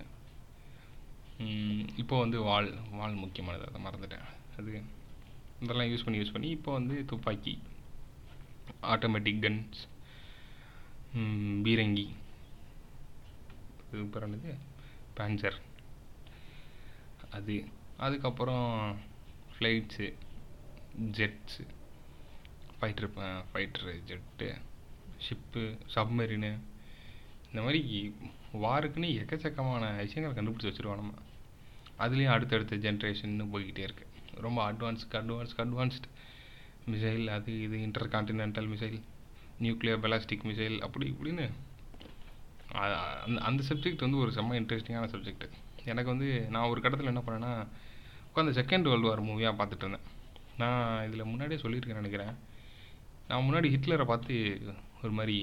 [2.01, 2.69] இப்போ வந்து வாள்
[2.99, 4.27] வாள் முக்கியமானது அதை மறந்துட்டேன்.
[4.57, 4.73] அது
[5.63, 7.53] இதெல்லாம் யூஸ் பண்ணி யூஸ் பண்ணி இப்போ வந்து துப்பாக்கி
[8.93, 9.81] ஆட்டோமேட்டிக் கன்ஸ்
[11.65, 12.07] பீரங்கி.
[13.91, 14.53] இது
[15.17, 15.59] பேஞ்சர்
[17.37, 17.55] அது
[18.05, 18.69] அதுக்கப்புறம்
[19.53, 20.07] flights
[21.17, 21.63] jets
[22.79, 23.07] fighter
[23.51, 24.47] fighter jet
[25.25, 26.51] ship submarine
[27.49, 27.81] இந்த மாதிரி
[28.63, 31.13] வாருக்குன்னு எக்கச்சக்கமான விஷயங்கள் கண்டுபிடிச்சி வச்சுருவோம் நம்ம.
[31.99, 36.09] அதுலேயும் அடுத்தடுத்த ஜென்ரேஷன் போய்கிட்டே இருக்குது ரொம்ப அட்வான்ஸ்க்கு அட்வான்ஸ்க்கு அட்வான்ஸ்டு
[36.91, 37.75] மிசைல் அது இது
[38.15, 38.97] intercontinental missile
[39.61, 41.45] nuclear ballistic missile அப்படி இப்படின்னு
[42.83, 45.45] அந்த அந்த சப்ஜெக்ட் வந்து ஒரு செம்ம இன்ட்ரெஸ்டிங்கான சப்ஜெக்ட்
[45.91, 47.53] எனக்கு வந்து நான் ஒரு கட்டத்தில் என்ன பண்ணேன்னா
[48.29, 50.05] உட்காந்து செகண்ட் வேர்ல்டு வார் மூவியாக பார்த்துட்டு இருந்தேன்.
[50.57, 52.33] நான் இதில் முன்னாடியே சொல்லியிருக்கேன் நினைக்கிறேன்.
[53.27, 54.35] நான் முன்னாடி ஹிட்லரை பார்த்து
[55.01, 55.37] ஒரு மாதிரி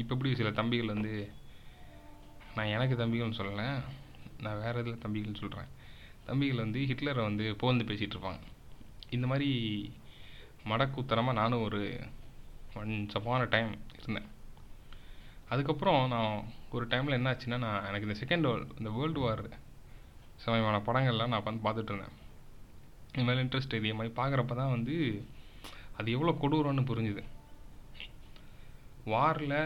[0.00, 1.12] இப்போ எப்படி சில தம்பிகள் வந்து
[2.54, 3.66] நான் எனக்கு தம்பிகள்னு சொல்லலை
[4.44, 5.70] நான் வேறு இதில் தம்பிகள்னு சொல்கிறேன்
[6.28, 8.40] தம்பிகள் வந்து ஹிட்லரை வந்து புகழ்ந்து பேசிகிட்டு இருப்பாங்க.
[9.16, 9.50] இந்த மாதிரி
[10.70, 11.80] மடக்குத்தனமாக நானும் ஒரு
[12.80, 14.28] ஒன் சப்பான டைம் இருந்தேன்.
[15.52, 16.34] அதுக்கப்புறம் நான்
[16.76, 19.44] ஒரு டைமில் என்ன ஆச்சுன்னா நான் எனக்கு இந்த செகண்ட் வேர்ல்டு இந்த வேர்ல்டு வார்
[20.44, 22.16] சமயமான படங்கள்லாம் நான் வந்து பார்த்துட்டு இருந்தேன்.
[23.14, 24.96] இது மேலே இன்ட்ரெஸ்ட் இதே மாதிரி பார்க்குறப்ப தான் வந்து
[25.98, 27.22] அது எவ்வளோ கொடூரம்னு புரிஞ்சுது.
[29.12, 29.58] வாரில்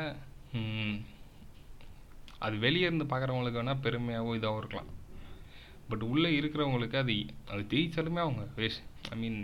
[2.47, 4.91] அது வெளியே இருந்து பார்க்குறவங்களுக்கு வேணால் பெருமையாகவோ இதாகவும் இருக்கலாம்.
[5.89, 7.15] பட் உள்ளே இருக்கிறவங்களுக்கு அது
[7.53, 9.39] அது ஜெயித்தாலுமே அவங்க வேஸ்ட் ஐ மீன்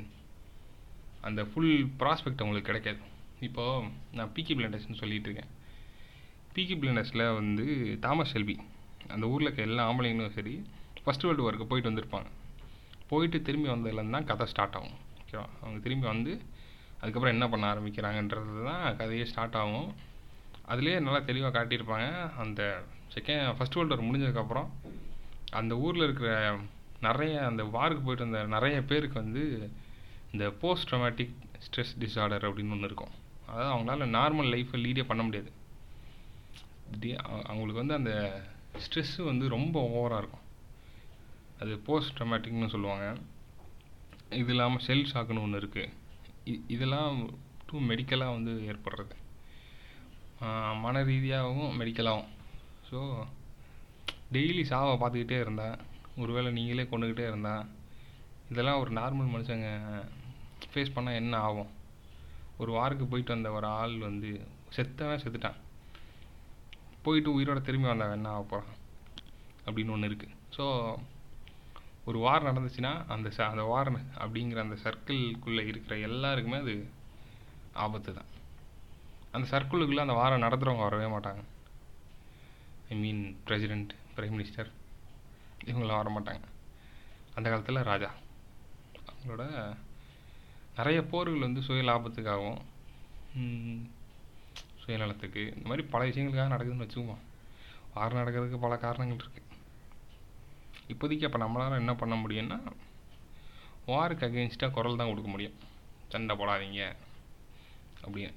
[1.28, 3.00] அந்த ஃபுல் ப்ராஸ்பெக்ட் அவங்களுக்கு கிடைக்காது.
[3.46, 5.50] இப்போது நான் பிகி பிளண்டர்ஸ்னு சொல்லிகிட்டு இருக்கேன்.
[6.54, 7.64] பிகி பிளண்டர்ஸில் வந்து
[8.04, 8.56] தாமஸ் செல்வி
[9.14, 10.54] அந்த ஊரில் இருக்க எல்லா ஆம்பளைங்களும் சரி
[11.04, 12.28] ஃபஸ்ட் வேர்ல்டு ஒர்க்கு போயிட்டு வந்திருப்பாங்க.
[13.10, 14.96] போயிட்டு திரும்பி வந்ததுலேருந்து தான் கதை ஸ்டார்ட் ஆகும்.
[15.20, 16.32] ஓகேவா அவங்க திரும்பி வந்து
[17.00, 19.90] அதுக்கப்புறம் என்ன பண்ண ஆரம்பிக்கிறாங்கன்றது தான் கதையே ஸ்டார்ட் ஆகும்.
[20.72, 22.08] அதுலேயே நல்லா தெளிவாக காட்டியிருப்பாங்க.
[22.42, 22.60] அந்த
[23.14, 24.68] செகண்ட் ஃபர்ஸ்ட் வேர்ல்டு வார் முடிஞ்சதுக்கப்புறம்
[25.58, 26.32] அந்த ஊரில் இருக்கிற
[27.06, 29.44] நிறைய அந்த வாருக்கு போயிட்டு வந்த நிறைய பேருக்கு வந்து
[30.32, 31.34] இந்த போஸ்ட் ட்ரமேட்டிக்
[31.64, 33.14] ஸ்ட்ரெஸ் டிஸார்டர் அப்படின்னு ஒன்று இருக்கும்.
[33.48, 35.50] அதாவது அவங்களால நார்மல் லைஃப்பை லீடே பண்ண முடியாது.
[37.50, 38.12] அவங்களுக்கு வந்து அந்த
[38.84, 40.46] ஸ்ட்ரெஸ்ஸு வந்து ரொம்ப ஓவராக இருக்கும்.
[41.62, 43.06] அது போஸ்ட் ட்ரமாட்டிக்னு சொல்லுவாங்க.
[44.40, 47.16] இது இல்லாமல் செல் ஷாக்குன்னு ஒன்று இருக்குது இதெல்லாம்
[47.66, 49.14] டூ மெடிக்கலாக வந்து ஏற்படுறது.
[50.84, 52.30] மன ரீதியாகவும் மெடிக்கலாகவும்
[52.90, 52.98] ஸோ
[54.34, 55.68] டெய்லி சாவை பார்த்துக்கிட்டே இருந்தா
[56.22, 57.68] ஒருவேளை நீங்களே கொண்டுக்கிட்டே இருந்தால்
[58.50, 59.68] இதெல்லாம் ஒரு நார்மல் மனுஷங்க
[60.72, 61.70] ஃபேஸ் பண்ணால் என்ன ஆகும்?
[62.62, 64.30] ஒரு வாருக்கு போயிட்டு வந்த ஒரு ஆள் வந்து
[64.76, 65.58] செத்தவன் செத்துட்டான்.
[67.04, 68.76] போயிட்டு உயிரோட திரும்பி வந்தவன் என்ன ஆக போகிறான்
[69.66, 70.64] அப்படின்னு ஒன்று இருக்குது ஸோ
[72.08, 73.90] ஒரு வார் நடந்துச்சுன்னா அந்த ச அந்த வார்
[74.22, 76.74] அப்படிங்கிற அந்த சர்க்கிள்குள்ளே இருக்கிற எல்லாருக்குமே அது
[77.84, 78.30] ஆபத்து தான்.
[79.36, 81.42] அந்த சர்க்கிளுக்குள்ளே அந்த வாரம் நடத்துகிறவங்க வரவே மாட்டாங்க.
[82.92, 84.70] I mean president prime minister
[85.70, 86.46] இவங்களாம் வர மாட்டாங்க
[87.34, 88.10] அந்த காலத்தில் ராஜா.
[89.10, 89.44] அவங்களோட
[90.76, 92.60] நிறைய போர்கள் வந்து சுய லாபத்துக்காகவும்
[94.82, 97.24] சுயநலத்துக்கு இந்த மாதிரி பல விஷயங்களுக்காக நடக்குதுன்னு வச்சுக்குவோம்.
[97.94, 99.48] வாரம் நடக்கிறதுக்கு பல காரணங்கள் இருக்குது
[100.92, 102.58] இப்போதைக்கு அப்போ நம்மளால் என்ன பண்ண முடியும்னா
[103.90, 105.58] வாருக்கு அகெயின்ஸ்டாக குரல் தான் கொடுக்க முடியும்.
[106.12, 106.82] சண்டை போடாதீங்க.
[108.04, 108.32] அப்படின்னு.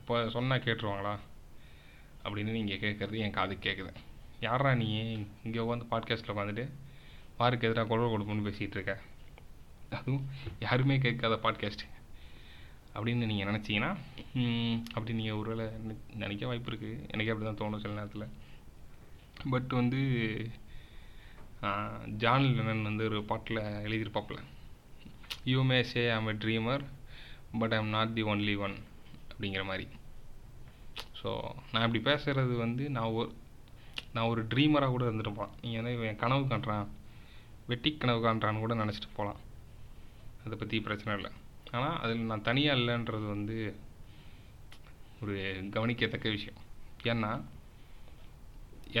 [0.00, 1.14] இப்போ சொன்னால் கேட்டுருவாங்களா?
[2.24, 3.92] அப்படின்னு நீங்கள் கேட்குறது என் காது கேட்குது
[4.40, 4.88] யாரா நீ?
[5.44, 6.64] இங்கே உட்காந்து பாட்காஸ்ட்டில் உட்காந்துட்டு
[7.38, 8.92] வாருக்கு எதிராக குரல் கொடுப்போம்னு பேசிகிட்டு இருக்க
[9.90, 10.24] அதுவும்
[10.60, 11.84] யாருமே கேட்காத பாட்காஸ்ட்
[12.94, 13.90] அப்படின்னு நீங்கள் நினச்சிங்கன்னா
[14.94, 18.26] அப்படி நீங்கள் ஒருவேளை வேளை நினைக்க வாய்ப்பு இருக்குது எனக்கே அப்படி தான் தோணும் சில நேரத்தில்.
[19.50, 20.00] பட் வந்து
[22.22, 24.38] ஜான் லெனன் வந்து ஒரு பாட்டில் எழுதியிருப்பாப்புல.
[25.44, 26.84] You may say I'm a dreamer
[27.60, 28.76] but I'm not the only one
[29.30, 29.86] அப்படிங்கிற மாதிரி.
[31.20, 31.30] ஸோ
[31.72, 33.30] நான் இப்படி பேசுகிறது வந்து நான் ஒரு
[34.14, 36.88] நான் ஒரு ட்ரீமராக கூட இருந்துட்டு போகலாம் நீங்கள் வந்து என் கனவு காண்றான்.
[37.70, 39.40] வெட்டி கனவு காண்றான்னு கூட நினச்சிட்டு போகலாம்
[40.44, 41.30] அதை பற்றி பிரச்சனை இல்லை.
[41.76, 43.56] ஆனால் அதில் நான் தனியாக இல்லைன்றது வந்து
[45.22, 45.36] ஒரு
[45.76, 46.60] கவனிக்கத்தக்க விஷயம்.
[47.12, 47.30] ஏன்னா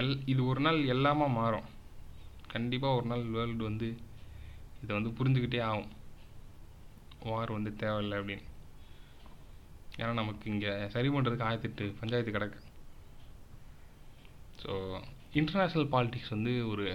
[0.00, 1.68] எல் இது ஒரு நாள் எல்லாமா மாறும்.
[2.54, 3.88] கண்டிப்பாக ஒரு நாள் வேர்ல்டு வந்து
[4.82, 5.90] இதை வந்து புரிஞ்சுக்கிட்டே ஆகும்.
[7.30, 8.44] வார் வந்து தேவையில்லை அப்படின்னு.
[10.00, 12.58] ஏன்னா நமக்கு இங்கே சரி பண்ணுறதுக்கு ஆயிரத்தெட்டு பஞ்சாயத்து கிடக்கு.
[14.58, 14.72] ஸோ
[15.32, 16.86] இன்டர்நேஷ்னல் பாலிடிக்ஸ் வந்து ஒரு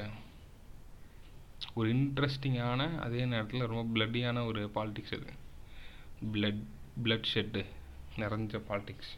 [1.76, 5.30] ஒரு இன்ட்ரெஸ்டிங்கான அதே நேரத்தில் ரொம்ப பிளட்டியான ஒரு பாலிடிக்ஸ் அது.
[6.34, 6.64] பிளட்
[7.04, 7.62] பிளட் ஷெட்டு
[8.18, 9.12] நிறைஞ்ச பாலிடிக்ஸ்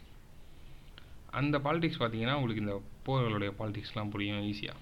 [1.32, 4.82] அந்த பாலிடிக்ஸ் பார்த்தீங்கன்னா உங்களுக்கு இந்த போர்களுடைய பாலிடிக்ஸ்லாம் புரியும் ஈஸியாக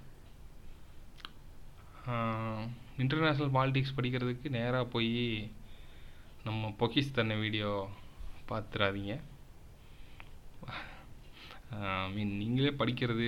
[2.97, 5.13] இன்டர்நேஷ்னல் பாலிடிக்ஸ் படிக்கிறதுக்கு நேராக போய்
[6.43, 7.69] நம்ம பொக்கிஸ் தன்னை வீடியோ
[8.49, 9.13] பார்த்துடாதீங்க
[11.73, 13.27] ஐ மீன் நீங்களே படிக்கிறது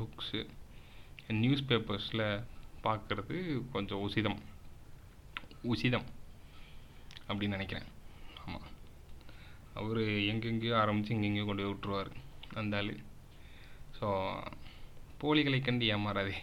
[0.00, 0.40] புக்ஸு
[1.42, 2.24] நியூஸ் பேப்பர்ஸில்
[2.86, 3.36] பார்க்குறது
[3.74, 4.38] கொஞ்சம் உசிதம்.
[5.72, 6.06] உசிதம்
[7.28, 7.88] அப்படின்னு நினைக்கிறேன்.
[8.44, 8.68] ஆமாம்
[9.80, 10.00] அவர்
[10.32, 12.10] எங்கெங்கேயோ ஆரம்பித்து எங்கெங்கேயோ கொண்டு போய் விட்டுருவார்
[12.60, 12.94] அந்த ஆள்.
[13.98, 14.06] ஸோ
[15.20, 16.36] போலிகளை கண்டு ஏமாறாதே.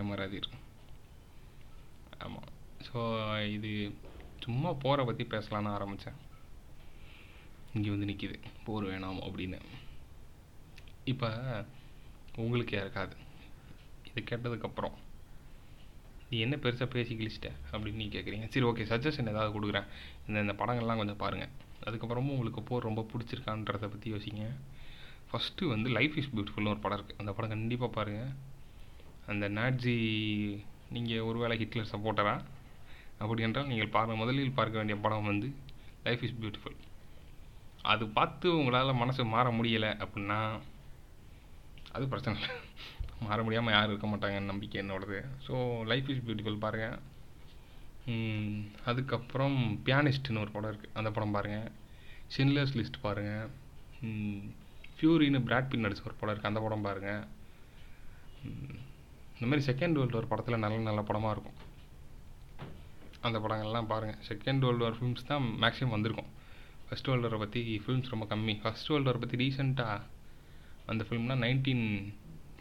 [0.00, 0.48] ஏமாறாதீர்.
[2.26, 2.48] ஆமாம்
[2.86, 2.98] ஸோ
[3.56, 3.72] இது
[4.44, 6.18] சும்மா போரை பற்றி பேசலான்னு ஆரம்பித்தேன்
[7.74, 8.36] இங்கே வந்து நிற்கிது
[8.66, 9.58] போர் வேணாம் அப்படின்னு.
[11.12, 11.28] இப்போ
[12.42, 13.14] உங்களுக்கே இருக்காது
[14.08, 14.96] இது கேட்டதுக்கப்புறம்
[16.30, 19.86] நீ என்ன பெருசாக பேசி கிழிச்சிட்ட அப்படின்னு நீ கேட்குறீங்க சரி ஓகே சஜஷன் ஏதாவது கொடுக்குறேன்.
[20.26, 21.52] இந்த இந்த படங்கள்லாம் கொஞ்சம் பாருங்கள்
[21.86, 24.44] அதுக்கப்புறமும் உங்களுக்கு போர் ரொம்ப பிடிச்சிருக்கான்றத பற்றி யோசிங்க.
[25.30, 28.34] ஃபஸ்ட்டு வந்து லைஃப் இஸ் பியூட்டிஃபுல்னு ஒரு படம் இருக்குது அந்த படம் கண்டிப்பாக பாருங்கள்
[29.32, 29.96] அந்த நாட்ஜி
[30.94, 32.34] நீங்கள் ஒருவேளை ஹிட்லர் சப்போர்ட்டரா
[33.22, 35.48] அப்படி என்றால் நீங்கள் பார்க்க முதலில் பார்க்க வேண்டிய படம் வந்து
[36.06, 36.78] லைஃப் இஸ் பியூட்டிஃபுல்
[37.92, 40.38] அது பார்த்து உங்களால் மனசு மாற முடியலை அப்படின்னா
[41.96, 42.50] அது பிரச்சனை இல்லை.
[43.26, 45.18] மாற முடியாமல் யாரும் இருக்க மாட்டாங்கன்னு நம்பிக்கை என்னோடது.
[45.46, 45.54] ஸோ
[45.92, 46.98] லைஃப் இஸ் பியூட்டிஃபுல் பாருங்கள்
[48.90, 51.70] அதுக்கப்புறம் பியானிஸ்ட்னு ஒரு படம் இருக்குது அந்த படம் பாருங்கள்
[52.34, 53.48] ஷின்லர்ஸ் லிஸ்ட் பாருங்கள்
[54.98, 57.24] ஃபியூரின்னு பிராட்பின் நடிச்ச ஒரு படம் இருக்குது அந்த படம் பாருங்கள்
[59.34, 61.58] இந்த மாதிரி செகண்ட் வேர்ல்டு ஒரு படத்தில் நல்ல நல்ல படமாக இருக்கும்.
[63.26, 66.30] அந்த படங்கள்லாம் பாருங்கள் செகண்ட் வேர்ல்டு வார் ஃபிலிம்ஸ் தான் மேக்ஸிமம் வந்திருக்கும்.
[66.86, 68.54] ஃபஸ்ட் வேர்ல்டு வாரை பற்றி ஃபிலிம்ஸ் ரொம்ப கம்மி.
[68.62, 69.98] ஃபஸ்ட் வேர்ல்டு வாரை பற்றி ரீசெண்டாக
[70.90, 71.86] அந்த ஃபிலிம்னா நைன்டீன்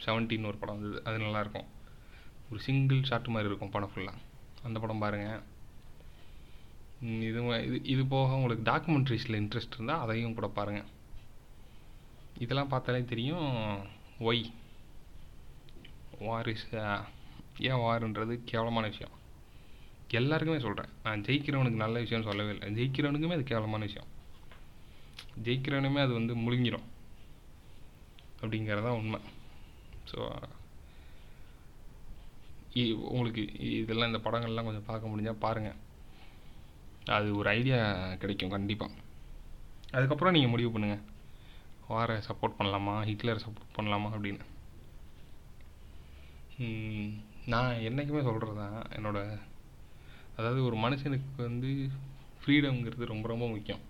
[0.05, 1.03] செவன்டீன் ஒரு படம் வந்தது.
[1.07, 1.67] அது நல்லாயிருக்கும்.
[2.51, 4.23] ஒரு சிங்கிள் ஷாட் மாதிரி இருக்கும் படம் ஃபுல்லாக
[4.67, 5.41] அந்த படம் பாருங்கள்
[7.29, 10.87] இது இது இது போக உங்களுக்கு டாக்குமெண்ட்ரிஸில் இன்ட்ரெஸ்ட் இருந்தால் அதையும் கூட பாருங்கள்
[12.43, 13.51] இதெல்லாம் பார்த்தாலே தெரியும்.
[14.29, 14.43] ஒய்
[16.27, 16.65] வார் இஸ்
[17.69, 19.15] ஏன் வாருன்றது கேவலமான விஷயம்.
[20.19, 22.67] எல்லாருக்குமே சொல்கிறேன் நான் ஜெயிக்கிறவனுக்கு நல்ல விஷயம்னு சொல்லவே இல்லை.
[22.77, 24.11] ஜெயிக்கிறவனுக்குமே அது கேவலமான விஷயம்.
[25.45, 26.87] ஜெயிக்கிறவனுமே அது வந்து முழுங்கிடும்
[28.41, 29.19] அப்படிங்கிறதான் உண்மை.
[30.11, 30.19] ஸோ
[33.15, 33.43] உங்களுக்கு
[33.81, 35.77] இதெல்லாம் இந்த படங்கள்லாம் கொஞ்சம் பார்க்க முடிஞ்சால் பாருங்கள்
[37.15, 37.79] அது ஒரு ஐடியா
[38.21, 39.05] கிடைக்கும் கண்டிப்பாக
[39.91, 41.03] அதுக்கப்புறம் நீங்கள் முடிவு பண்ணுங்கள்
[41.89, 42.95] வாரை சப்போர்ட் பண்ணலாமா?
[43.09, 44.43] ஹிட்லரை சப்போர்ட் பண்ணலாமா அப்படின்னு.
[47.53, 49.39] நான் என்றைக்குமே சொல்கிறது தான் என்னோடய
[50.37, 51.71] அதாவது ஒரு மனுஷனுக்கு வந்து
[52.41, 53.83] ஃப்ரீடம்ங்கிறது ரொம்ப ரொம்ப முக்கியம்.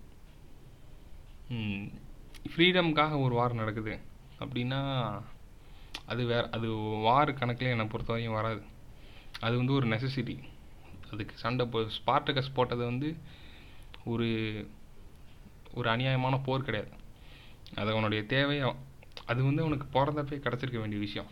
[2.52, 3.94] ஃப்ரீடம்காக ஒரு வாரம் நடக்குது.
[4.40, 4.80] அப்படின்னா
[6.12, 6.68] அது வேற அது
[7.06, 8.62] வார் கணக்கில் என்னை பொறுத்த வரையும் வராது.
[9.40, 10.36] அது வந்து ஒரு நெசசிட்டி
[11.10, 13.08] அதுக்கு சண்டை போ ஸ்பார்டகஸ் போட்டது வந்து
[14.04, 14.28] ஒரு
[15.78, 16.90] ஒரு அநியாயமான போர் கிடையாது.
[17.80, 18.56] அது அவனுடைய தேவை
[19.30, 21.30] அது வந்து அவனுக்கு பிறந்தப்பே கிடச்சிருக்க வேண்டிய விஷயம்.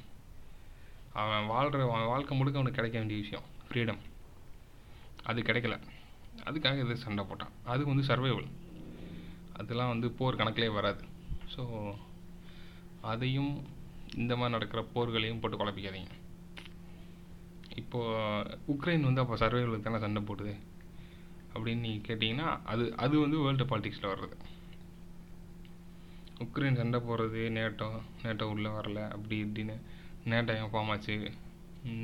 [1.22, 4.00] அவன் வாழ்கிற அவன் வாழ்க்கை முழுக்க அவனுக்கு கிடைக்க வேண்டிய விஷயம் ஃப்ரீடம்
[5.22, 5.76] அது கிடைக்கல.
[6.48, 7.54] அதுக்காக இது சண்டை போட்டான்.
[7.64, 8.50] அது வந்து சர்வைவல்
[9.52, 11.02] அதெல்லாம் வந்து போர் கணக்கிலே வராது.
[11.54, 11.62] ஸோ
[13.12, 13.52] அதையும்
[14.14, 16.12] இந்த மாதிரி நடக்கிற போர்களையும் போட்டு குழப்பிக்காதீங்க.
[17.80, 20.52] இப்போது உக்ரைன் வந்து அப்போ சர்வைவலுக்கு தானே சண்டை போடுது?
[21.54, 24.36] அப்படின்னு நீங்கள் கேட்டிங்கன்னா அது அது வந்து வேர்ல்டு பாலிட்டிக்ஸில் வர்றது.
[26.44, 27.88] உக்ரைன் சண்டை போடுறது நேட்டோ
[28.22, 29.76] நேட்டோ உள்ளே வரல அப்படி இப்படின்னு
[30.32, 31.16] நேட்டோ ஏன் ஃபார்ம் ஆச்சு?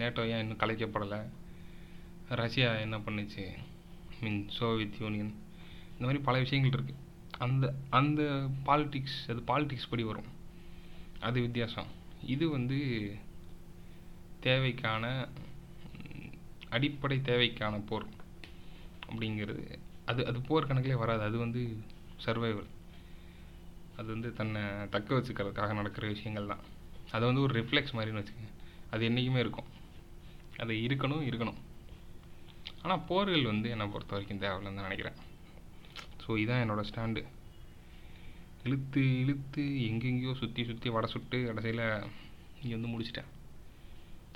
[0.01, 1.21] நேட்டோ ஏன் இன்னும் கலைக்கப்படலை?
[2.41, 3.45] ரஷ்யா என்ன பண்ணுச்சு?
[4.21, 5.33] மீன் சோவியத் யூனியன்
[5.93, 7.01] இந்த மாதிரி பல விஷயங்கள் இருக்குது
[7.45, 7.67] அந்த
[7.99, 8.23] அந்த
[8.69, 10.31] பாலிட்டிக்ஸ் அது பாலிட்டிக்ஸ் படி வரும்.
[11.29, 11.89] அது வித்தியாசம்.
[12.35, 12.79] இது வந்து
[14.47, 15.05] தேவைக்கான
[16.77, 18.07] அடிப்படை தேவைக்கான போர்
[19.09, 19.65] அப்படிங்கிறது.
[20.11, 21.23] அது அது போர் கணக்கிலே வராது.
[21.29, 21.63] அது வந்து
[22.25, 22.71] சர்வைவல்
[23.99, 24.63] அது வந்து தன்னை
[24.95, 26.63] தக்க வச்சுக்கிறதுக்காக நடக்கிற விஷயங்கள் தான்.
[27.17, 28.53] அது வந்து ஒரு ரிஃப்ளெக்ஸ் மாதிரின்னு வச்சுக்கோங்க.
[28.95, 29.69] அது என்றைக்குமே இருக்கும்.
[30.63, 31.61] அது இருக்கணும் இருக்கணும்.
[32.83, 35.19] ஆனால் போர்கள் வந்து என்னை பொறுத்த வரைக்கும் தேவையில்லைன்னு தான் நினைக்கிறேன்.
[36.23, 37.23] ஸோ இதுதான் என்னோடய ஸ்டாண்டு
[38.65, 41.85] இழுத்து இழுத்து எங்கெங்கேயோ சுற்றி சுற்றி வடை சுட்டு கடைசியில்
[42.61, 43.31] இங்கே வந்து முடிச்சிட்டேன்.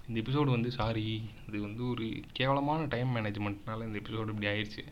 [0.08, 1.04] இந்த எபிசோடு வந்து சாரி
[1.48, 4.84] இது வந்து ஒரு கேவலமான டைம் மேனேஜ்மெண்ட்னால இந்த எபிசோடு இப்படி ஆயிடுச்சு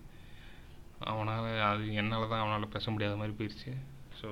[1.04, 3.72] அவனால் அது என்னால் தான் அவனால் பேச முடியாத மாதிரி போயிடுச்சு
[4.20, 4.28] ஸோ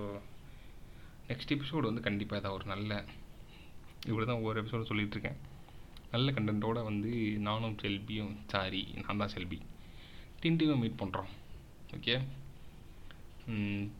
[1.29, 2.93] நெக்ஸ்ட் எபிசோடு வந்து கண்டிப்பாக ஏதாவது ஒரு நல்ல
[4.07, 5.41] இப்படி தான் ஒவ்வொரு எபிசோடு சொல்லிகிட்ருக்கேன்
[6.11, 7.11] நல்ல கண்டென்ட்டோடு வந்து
[7.41, 9.59] நானும் செல்பியும் சாரி நான் தான் செல்பி.
[10.43, 11.31] டின்டியும் மீட் பண்ணுறோம்
[11.95, 12.15] ஓகே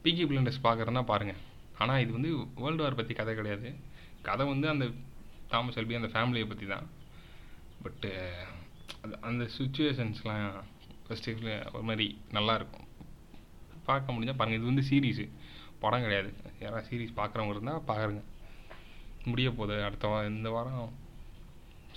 [0.03, 1.41] பிகி பிளண்டர்ஸ் பார்க்குறதுனா பாருங்கள்
[1.81, 2.31] ஆனால் இது வந்து
[2.63, 3.69] வேர்ல்டு வார் பற்றி கதை கிடையாது.
[4.27, 4.85] கதை வந்து அந்த
[5.51, 6.85] தாமஸ் எல்பி அந்த ஃபேமிலியை பற்றி தான்.
[7.83, 8.11] பட்டு
[9.03, 10.45] அந்த அந்த சுச்சுவேஷன்ஸ்லாம்
[11.05, 12.05] ஃபஸ்ட்டு ஒரு மாதிரி
[12.37, 12.87] நல்லாயிருக்கும்
[13.87, 15.25] பார்க்க முடிஞ்சால் பாருங்கள் இது வந்து சீரீஸு
[15.83, 16.29] படம் கிடையாது.
[16.63, 18.21] யாராவது சீரீஸ் பார்க்குறவங்க இருந்தால் பாருங்க.
[19.31, 19.75] முடிய போகுது.
[19.87, 20.93] அடுத்த வாரம் இந்த வாரம்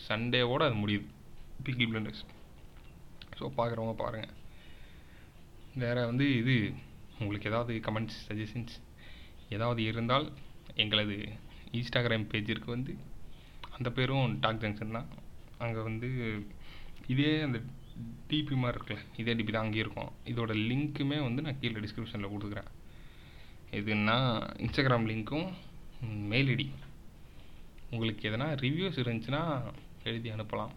[0.09, 1.06] சண்டேவோடு அது முடியுது.
[1.66, 2.24] பிகி பிளண்டர்ஸ்
[3.38, 4.35] ஸோ பார்க்குறவங்க பாருங்கள்
[5.82, 6.54] வேறு வந்து இது
[7.20, 8.74] உங்களுக்கு ஏதாவது கமெண்ட்ஸ் சஜஷன்ஸ்
[9.57, 10.26] ஏதாவது இருந்தால்
[10.83, 11.16] எங்களது
[11.79, 12.92] இன்ஸ்டாகிராம் பேஜிற்கு வந்து
[13.76, 15.09] அந்த பேரும் டாக் ஜங்ஷன் தான்.
[15.64, 16.09] அங்கே வந்து
[17.12, 17.59] இதே அந்த
[18.31, 20.11] டிபி மாதிரி இருக்குல்ல இதே டிபி தான் அங்கேயும் இருக்கும்.
[20.31, 22.70] இதோட லிங்க்குமே வந்து நான் கீழே டிஸ்கிரிப்ஷனில் கொடுக்குறேன்.
[23.79, 24.16] எதுன்னா
[24.64, 25.48] இன்ஸ்டாகிராம் லிங்க்கும்
[26.33, 26.66] மெயில் ஐடி
[27.94, 29.42] உங்களுக்கு எதனா ரிவ்யூஸ் இருந்துச்சுன்னா
[30.09, 30.74] எழுதி அனுப்பலாம்.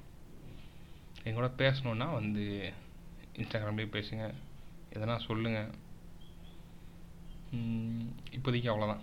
[1.29, 2.43] எங்களோட பேசணுன்னா வந்து
[3.39, 4.25] இன்ஸ்டாகிராம்லேயே பேசுங்க.
[4.95, 5.71] எதனா சொல்லுங்கள்
[7.51, 9.01] இப்போதைக்கு அவ்வளோதான்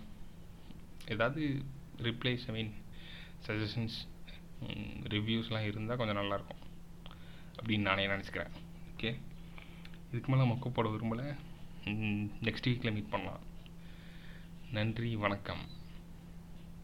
[1.07, 1.63] ஏதாவது
[1.97, 2.73] ரிப்ளைஸ் ஐ மீன்
[3.47, 3.97] சஜஷன்ஸ்
[5.13, 6.63] ரிவ்யூஸ்லாம் இருந்தால் கொஞ்சம் நல்லாயிருக்கும்
[7.61, 8.53] அப்படின்னு நானே நினச்சிக்கிறேன்.
[8.95, 9.15] ஓகே
[10.11, 11.35] இதுக்கு மேலே மொக்கப்போட விரும்பலை.
[12.41, 13.39] நெக்ஸ்ட் வீக்கில் மீட் பண்ணலாம்.
[14.71, 15.76] நன்றி வணக்கம்.